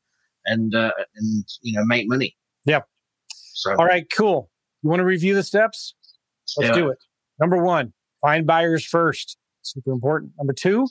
and 0.47 0.75
uh, 0.75 0.91
and 1.17 1.45
you 1.63 1.79
know 1.79 1.85
make 1.85 2.09
money. 2.09 2.37
Yeah. 2.65 2.81
So 3.33 3.71
all 3.77 3.87
right, 3.87 4.07
cool. 4.15 4.51
You 4.83 4.91
want 4.91 5.01
to 5.01 5.05
review 5.05 5.35
the 5.35 5.45
steps? 5.45 5.95
Let's 6.59 6.71
yeah. 6.71 6.75
do 6.75 6.91
it. 6.91 6.99
Number 7.39 7.63
one, 7.63 7.93
find 8.21 8.47
buyers 8.47 8.85
first. 8.85 9.39
Super 9.63 9.93
important. 9.93 10.33
Number 10.39 10.53
two, 10.53 10.89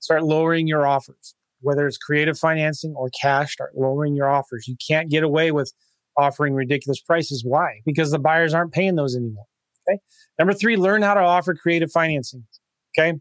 start 0.00 0.24
lowering 0.24 0.66
your 0.66 0.86
offers 0.86 1.34
whether 1.62 1.86
it's 1.86 1.98
creative 1.98 2.38
financing 2.38 2.94
or 2.96 3.10
cash, 3.20 3.52
start 3.52 3.72
lowering 3.76 4.14
your 4.14 4.28
offers. 4.28 4.68
You 4.68 4.76
can't 4.86 5.10
get 5.10 5.22
away 5.22 5.52
with 5.52 5.72
offering 6.16 6.54
ridiculous 6.54 7.00
prices. 7.00 7.42
Why? 7.46 7.80
Because 7.86 8.10
the 8.10 8.18
buyers 8.18 8.54
aren't 8.54 8.72
paying 8.72 8.96
those 8.96 9.16
anymore. 9.16 9.46
Okay. 9.88 9.98
Number 10.38 10.54
three, 10.54 10.76
learn 10.76 11.02
how 11.02 11.14
to 11.14 11.20
offer 11.20 11.54
creative 11.54 11.90
financing. 11.90 12.44
Okay. 12.96 13.18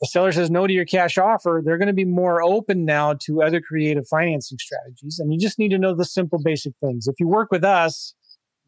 The 0.00 0.08
seller 0.08 0.32
says 0.32 0.50
no 0.50 0.66
to 0.66 0.72
your 0.72 0.84
cash 0.84 1.16
offer. 1.16 1.62
They're 1.64 1.78
going 1.78 1.86
to 1.86 1.92
be 1.92 2.04
more 2.04 2.42
open 2.42 2.84
now 2.84 3.14
to 3.22 3.42
other 3.42 3.60
creative 3.60 4.06
financing 4.08 4.58
strategies. 4.58 5.20
And 5.20 5.32
you 5.32 5.38
just 5.38 5.58
need 5.60 5.70
to 5.70 5.78
know 5.78 5.94
the 5.94 6.04
simple 6.04 6.40
basic 6.42 6.72
things. 6.82 7.06
If 7.06 7.14
you 7.20 7.28
work 7.28 7.52
with 7.52 7.62
us, 7.62 8.14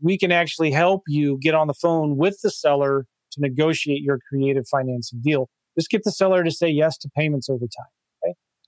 we 0.01 0.17
can 0.17 0.31
actually 0.31 0.71
help 0.71 1.03
you 1.09 1.39
get 1.41 1.55
on 1.55 1.67
the 1.67 1.75
phone 1.75 2.17
with 2.17 2.41
the 2.43 2.51
seller 2.51 3.07
to 3.33 3.41
negotiate 3.41 4.03
your 4.03 4.19
creative 4.29 4.69
financing 4.69 5.21
deal. 5.23 5.49
Just 5.77 5.91
get 5.91 6.05
the 6.05 6.13
seller 6.13 6.45
to 6.45 6.53
say 6.53 6.69
yes 6.69 6.97
to 6.99 7.11
payments 7.17 7.49
over 7.49 7.65
time. 7.65 7.91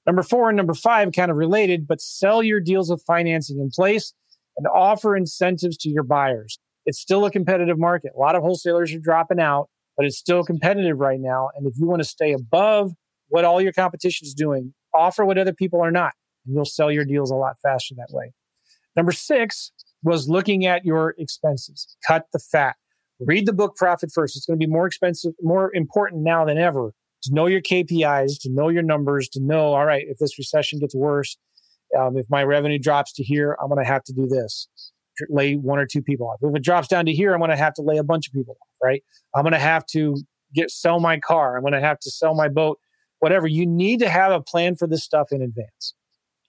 Number 0.06 0.22
four 0.22 0.48
and 0.48 0.56
number 0.56 0.74
five, 0.74 1.10
kind 1.12 1.30
of 1.30 1.36
related, 1.36 1.86
but 1.88 2.00
sell 2.00 2.42
your 2.42 2.60
deals 2.60 2.90
with 2.90 3.02
financing 3.06 3.58
in 3.58 3.70
place 3.70 4.14
and 4.56 4.66
offer 4.68 5.16
incentives 5.16 5.76
to 5.78 5.88
your 5.88 6.04
buyers. 6.04 6.58
It's 6.86 7.00
still 7.00 7.24
a 7.24 7.30
competitive 7.30 7.78
market. 7.78 8.12
A 8.16 8.18
lot 8.18 8.36
of 8.36 8.42
wholesalers 8.42 8.94
are 8.94 9.00
dropping 9.00 9.40
out, 9.40 9.68
but 9.96 10.06
it's 10.06 10.16
still 10.16 10.44
competitive 10.44 11.00
right 11.00 11.18
now. 11.20 11.50
And 11.56 11.66
if 11.66 11.74
you 11.76 11.86
want 11.86 12.00
to 12.02 12.08
stay 12.08 12.32
above 12.32 12.92
what 13.28 13.44
all 13.44 13.60
your 13.60 13.72
competition 13.72 14.26
is 14.26 14.34
doing, 14.34 14.72
offer 14.94 15.24
what 15.24 15.38
other 15.38 15.52
people 15.52 15.80
are 15.80 15.90
not, 15.90 16.12
and 16.46 16.54
you'll 16.54 16.64
sell 16.64 16.92
your 16.92 17.04
deals 17.04 17.32
a 17.32 17.34
lot 17.34 17.56
faster 17.60 17.94
that 17.96 18.08
way. 18.10 18.32
Number 18.94 19.12
six 19.12 19.72
was 20.04 20.28
looking 20.28 20.64
at 20.64 20.84
your 20.84 21.14
expenses. 21.18 21.96
Cut 22.06 22.26
the 22.32 22.38
fat. 22.38 22.76
Read 23.18 23.46
the 23.46 23.52
book 23.52 23.74
Profit 23.74 24.10
First. 24.14 24.36
It's 24.36 24.46
going 24.46 24.58
to 24.60 24.64
be 24.64 24.70
more 24.70 24.86
expensive, 24.86 25.32
more 25.40 25.74
important 25.74 26.22
now 26.22 26.44
than 26.44 26.58
ever 26.58 26.92
to 27.22 27.34
know 27.34 27.46
your 27.46 27.60
KPIs, 27.60 28.40
to 28.42 28.50
know 28.50 28.68
your 28.68 28.82
numbers, 28.82 29.28
to 29.30 29.40
know, 29.40 29.74
all 29.74 29.84
right, 29.84 30.04
if 30.08 30.18
this 30.18 30.38
recession 30.38 30.78
gets 30.78 30.94
worse, 30.94 31.36
um, 31.98 32.16
if 32.16 32.26
my 32.28 32.42
revenue 32.42 32.78
drops 32.78 33.12
to 33.14 33.24
here, 33.24 33.56
I'm 33.60 33.68
going 33.68 33.82
to 33.82 33.90
have 33.90 34.04
to 34.04 34.12
do 34.12 34.26
this, 34.26 34.68
lay 35.28 35.54
one 35.54 35.78
or 35.78 35.86
two 35.86 36.02
people 36.02 36.28
off. 36.28 36.38
If 36.42 36.54
it 36.54 36.62
drops 36.62 36.88
down 36.88 37.06
to 37.06 37.12
here, 37.12 37.32
I'm 37.32 37.40
going 37.40 37.50
to 37.50 37.56
have 37.56 37.74
to 37.74 37.82
lay 37.82 37.96
a 37.96 38.04
bunch 38.04 38.28
of 38.28 38.32
people 38.32 38.56
off, 38.60 38.68
right? 38.82 39.02
I'm 39.34 39.42
going 39.42 39.52
to 39.52 39.58
have 39.58 39.86
to 39.86 40.16
get 40.54 40.70
sell 40.70 41.00
my 41.00 41.18
car. 41.18 41.56
I'm 41.56 41.62
going 41.62 41.72
to 41.72 41.80
have 41.80 41.98
to 42.00 42.10
sell 42.10 42.34
my 42.34 42.48
boat, 42.48 42.78
whatever. 43.20 43.46
You 43.46 43.66
need 43.66 44.00
to 44.00 44.08
have 44.08 44.32
a 44.32 44.40
plan 44.40 44.76
for 44.76 44.86
this 44.86 45.04
stuff 45.04 45.28
in 45.30 45.42
advance. 45.42 45.94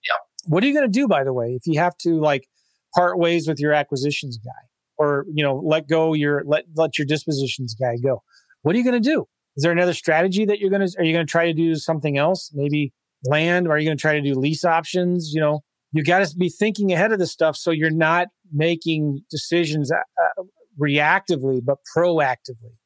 Yeah. 0.04 0.16
What 0.46 0.62
are 0.64 0.66
you 0.66 0.74
going 0.74 0.90
to 0.90 0.92
do, 0.92 1.08
by 1.08 1.24
the 1.24 1.32
way, 1.32 1.48
if 1.48 1.66
you 1.66 1.78
have 1.78 1.96
to 1.98 2.20
like 2.20 2.48
part 2.94 3.18
ways 3.18 3.46
with 3.48 3.58
your 3.58 3.72
acquisitions 3.72 4.38
guy 4.38 4.50
or, 4.96 5.24
you 5.32 5.44
know, 5.44 5.56
let 5.56 5.88
go 5.88 6.14
your, 6.14 6.42
let, 6.46 6.64
let 6.74 6.98
your 6.98 7.06
dispositions 7.06 7.74
guy 7.74 7.96
go? 8.02 8.22
What 8.62 8.74
are 8.74 8.78
you 8.78 8.84
going 8.84 9.00
to 9.00 9.08
do? 9.08 9.26
Is 9.58 9.64
there 9.64 9.72
another 9.72 9.92
strategy 9.92 10.44
that 10.44 10.60
you're 10.60 10.70
going 10.70 10.86
to, 10.86 10.98
are 11.00 11.04
you 11.04 11.12
going 11.12 11.26
to 11.26 11.30
try 11.30 11.46
to 11.46 11.52
do 11.52 11.74
something 11.74 12.16
else? 12.16 12.52
Maybe 12.54 12.92
land? 13.24 13.66
Or 13.66 13.72
are 13.72 13.78
you 13.78 13.88
going 13.88 13.96
to 13.96 14.00
try 14.00 14.12
to 14.12 14.20
do 14.20 14.36
lease 14.36 14.64
options? 14.64 15.32
You 15.34 15.40
know, 15.40 15.64
you 15.90 16.04
got 16.04 16.24
to 16.24 16.36
be 16.36 16.48
thinking 16.48 16.92
ahead 16.92 17.10
of 17.10 17.18
this 17.18 17.32
stuff 17.32 17.56
so 17.56 17.72
you're 17.72 17.90
not 17.90 18.28
making 18.52 19.22
decisions 19.28 19.90
uh, 19.90 19.96
uh, 19.96 20.44
reactively, 20.80 21.58
but 21.60 21.78
proactively. 21.96 22.76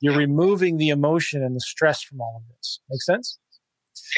You're 0.00 0.16
removing 0.16 0.78
the 0.78 0.88
emotion 0.88 1.44
and 1.44 1.54
the 1.54 1.60
stress 1.60 2.02
from 2.02 2.20
all 2.20 2.42
of 2.44 2.56
this. 2.56 2.80
Make 2.90 3.02
sense? 3.02 3.38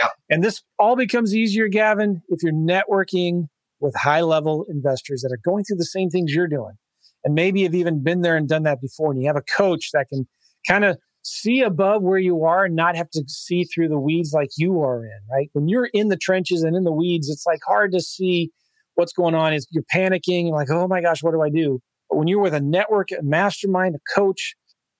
Yeah. 0.02 0.08
And 0.30 0.42
this 0.42 0.62
all 0.78 0.96
becomes 0.96 1.36
easier, 1.36 1.68
Gavin, 1.68 2.22
if 2.30 2.42
you're 2.42 2.54
networking 2.54 3.48
with 3.80 3.94
high 3.94 4.22
level 4.22 4.64
investors 4.70 5.20
that 5.20 5.30
are 5.30 5.40
going 5.44 5.64
through 5.64 5.76
the 5.76 5.84
same 5.84 6.08
things 6.08 6.32
you're 6.32 6.48
doing. 6.48 6.78
And 7.22 7.34
maybe 7.34 7.64
have 7.64 7.74
even 7.74 8.02
been 8.02 8.22
there 8.22 8.36
and 8.36 8.48
done 8.48 8.62
that 8.62 8.80
before. 8.80 9.12
And 9.12 9.20
you 9.20 9.26
have 9.26 9.36
a 9.36 9.42
coach 9.42 9.90
that 9.92 10.06
can 10.08 10.26
kind 10.66 10.86
of 10.86 10.96
see 11.28 11.62
above 11.62 12.02
where 12.02 12.18
you 12.18 12.44
are 12.44 12.64
and 12.64 12.76
not 12.76 12.96
have 12.96 13.10
to 13.10 13.22
see 13.26 13.64
through 13.64 13.88
the 13.88 13.98
weeds 13.98 14.32
like 14.32 14.50
you 14.56 14.80
are 14.80 15.04
in, 15.04 15.20
right? 15.30 15.48
When 15.52 15.68
you're 15.68 15.90
in 15.92 16.08
the 16.08 16.16
trenches 16.16 16.62
and 16.62 16.76
in 16.76 16.84
the 16.84 16.92
weeds, 16.92 17.28
it's 17.28 17.46
like 17.46 17.60
hard 17.66 17.92
to 17.92 18.00
see 18.00 18.50
what's 18.94 19.12
going 19.12 19.34
on. 19.34 19.52
Is 19.52 19.66
you're 19.70 19.84
panicking, 19.94 20.50
like, 20.50 20.70
oh 20.70 20.88
my 20.88 21.00
gosh, 21.00 21.22
what 21.22 21.32
do 21.32 21.42
I 21.42 21.50
do? 21.50 21.80
But 22.10 22.16
when 22.16 22.28
you're 22.28 22.40
with 22.40 22.54
a 22.54 22.60
network, 22.60 23.10
a 23.10 23.22
mastermind, 23.22 23.94
a 23.94 24.14
coach, 24.14 24.54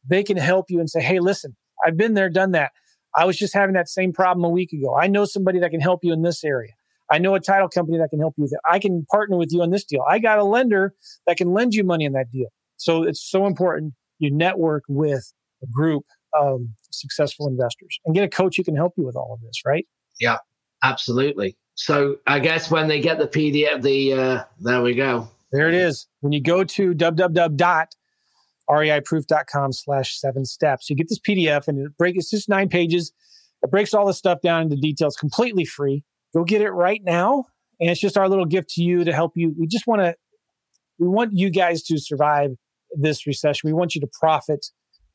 they 0.08 0.22
can 0.22 0.36
help 0.36 0.66
you 0.68 0.80
and 0.80 0.88
say, 0.88 1.00
hey, 1.00 1.20
listen, 1.20 1.56
I've 1.84 1.96
been 1.96 2.14
there, 2.14 2.28
done 2.28 2.52
that. 2.52 2.72
I 3.16 3.24
was 3.24 3.36
just 3.36 3.54
having 3.54 3.74
that 3.74 3.88
same 3.88 4.12
problem 4.12 4.44
a 4.44 4.48
week 4.48 4.72
ago. 4.72 4.94
I 4.96 5.06
know 5.06 5.24
somebody 5.24 5.58
that 5.60 5.70
can 5.70 5.80
help 5.80 6.00
you 6.02 6.12
in 6.12 6.22
this 6.22 6.44
area. 6.44 6.72
I 7.10 7.18
know 7.18 7.34
a 7.34 7.40
title 7.40 7.68
company 7.68 7.98
that 7.98 8.10
can 8.10 8.20
help 8.20 8.34
you. 8.36 8.46
I 8.70 8.78
can 8.78 9.06
partner 9.10 9.38
with 9.38 9.48
you 9.50 9.62
on 9.62 9.70
this 9.70 9.84
deal. 9.84 10.04
I 10.08 10.18
got 10.18 10.38
a 10.38 10.44
lender 10.44 10.92
that 11.26 11.38
can 11.38 11.52
lend 11.52 11.72
you 11.72 11.84
money 11.84 12.04
in 12.04 12.12
that 12.12 12.30
deal. 12.30 12.48
So 12.76 13.02
it's 13.02 13.28
so 13.28 13.46
important 13.46 13.94
you 14.18 14.30
network 14.30 14.84
with 14.88 15.32
a 15.62 15.66
group 15.66 16.04
of 16.34 16.60
successful 16.90 17.48
investors 17.48 17.98
and 18.04 18.14
get 18.14 18.24
a 18.24 18.28
coach 18.28 18.56
who 18.56 18.64
can 18.64 18.76
help 18.76 18.92
you 18.96 19.04
with 19.04 19.16
all 19.16 19.34
of 19.34 19.40
this, 19.42 19.62
right? 19.66 19.86
Yeah, 20.20 20.36
absolutely. 20.82 21.56
So 21.74 22.16
I 22.26 22.40
guess 22.40 22.70
when 22.70 22.88
they 22.88 23.00
get 23.00 23.18
the 23.18 23.28
PDF, 23.28 23.82
the 23.82 24.12
uh, 24.12 24.44
there 24.60 24.82
we 24.82 24.94
go. 24.94 25.28
There 25.52 25.68
it 25.68 25.74
is. 25.74 26.06
When 26.20 26.32
you 26.32 26.42
go 26.42 26.64
to 26.64 26.94
www.reiproof.com 26.94 29.72
slash 29.72 30.18
seven 30.18 30.44
steps, 30.44 30.90
you 30.90 30.96
get 30.96 31.08
this 31.08 31.20
PDF 31.20 31.68
and 31.68 31.86
it 31.86 31.96
breaks, 31.96 32.18
it's 32.18 32.30
just 32.30 32.48
nine 32.48 32.68
pages. 32.68 33.12
It 33.62 33.70
breaks 33.70 33.94
all 33.94 34.06
this 34.06 34.18
stuff 34.18 34.40
down 34.42 34.62
into 34.62 34.74
details 34.76 35.16
completely 35.16 35.64
free. 35.64 36.02
Go 36.34 36.42
get 36.44 36.60
it 36.60 36.70
right 36.70 37.00
now. 37.02 37.44
And 37.80 37.88
it's 37.88 38.00
just 38.00 38.18
our 38.18 38.28
little 38.28 38.44
gift 38.44 38.70
to 38.70 38.82
you 38.82 39.04
to 39.04 39.12
help 39.12 39.34
you. 39.36 39.54
We 39.58 39.68
just 39.68 39.86
want 39.86 40.02
to, 40.02 40.16
we 40.98 41.06
want 41.06 41.32
you 41.32 41.48
guys 41.48 41.84
to 41.84 41.96
survive 41.98 42.56
this 42.92 43.24
recession. 43.26 43.68
We 43.68 43.72
want 43.72 43.94
you 43.94 44.00
to 44.00 44.08
profit. 44.20 44.66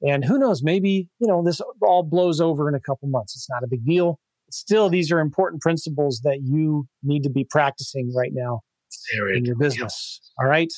And 0.06 0.26
who 0.26 0.38
knows, 0.38 0.64
maybe, 0.64 1.08
you 1.20 1.28
know, 1.28 1.42
this 1.44 1.62
all 1.82 2.04
blows 2.04 2.42
over 2.42 2.68
in 2.68 2.76
a 2.76 2.80
couple 2.80 3.08
months. 3.08 3.36
It's 3.36 3.50
not 3.50 3.64
a 3.64 3.68
big 3.68 3.86
deal. 3.86 4.20
Still, 4.52 4.90
these 4.90 5.12
are 5.12 5.20
important 5.20 5.62
principles 5.62 6.22
that 6.24 6.42
you 6.44 6.88
need 7.02 7.24
to 7.24 7.30
be 7.30 7.46
practicing 7.46 8.14
right 8.14 8.32
now 8.34 8.62
in 9.34 9.46
your 9.46 9.56
business. 9.56 10.20
All 10.40 10.48
right. 10.48 10.72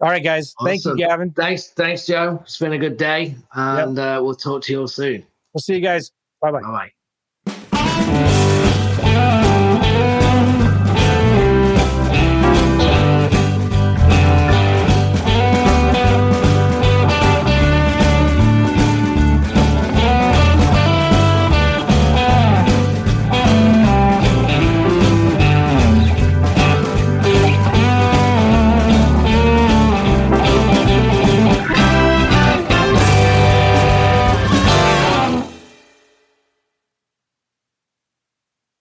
All 0.00 0.08
right, 0.08 0.24
guys. 0.24 0.54
Awesome. 0.58 0.66
Thank 0.66 0.84
you, 0.84 0.96
Gavin. 0.96 1.30
Thanks. 1.32 1.68
Thanks, 1.68 2.06
Joe. 2.06 2.40
It's 2.42 2.58
been 2.58 2.72
a 2.72 2.78
good 2.78 2.96
day. 2.96 3.36
And 3.52 3.96
yep. 3.96 4.18
uh, 4.18 4.22
we'll 4.22 4.34
talk 4.34 4.62
to 4.62 4.72
you 4.72 4.80
all 4.80 4.88
soon. 4.88 5.24
We'll 5.52 5.60
see 5.60 5.74
you 5.74 5.80
guys. 5.80 6.10
Bye 6.40 6.50
bye. 6.50 6.62
Bye 6.62 6.68
bye. 6.68 6.92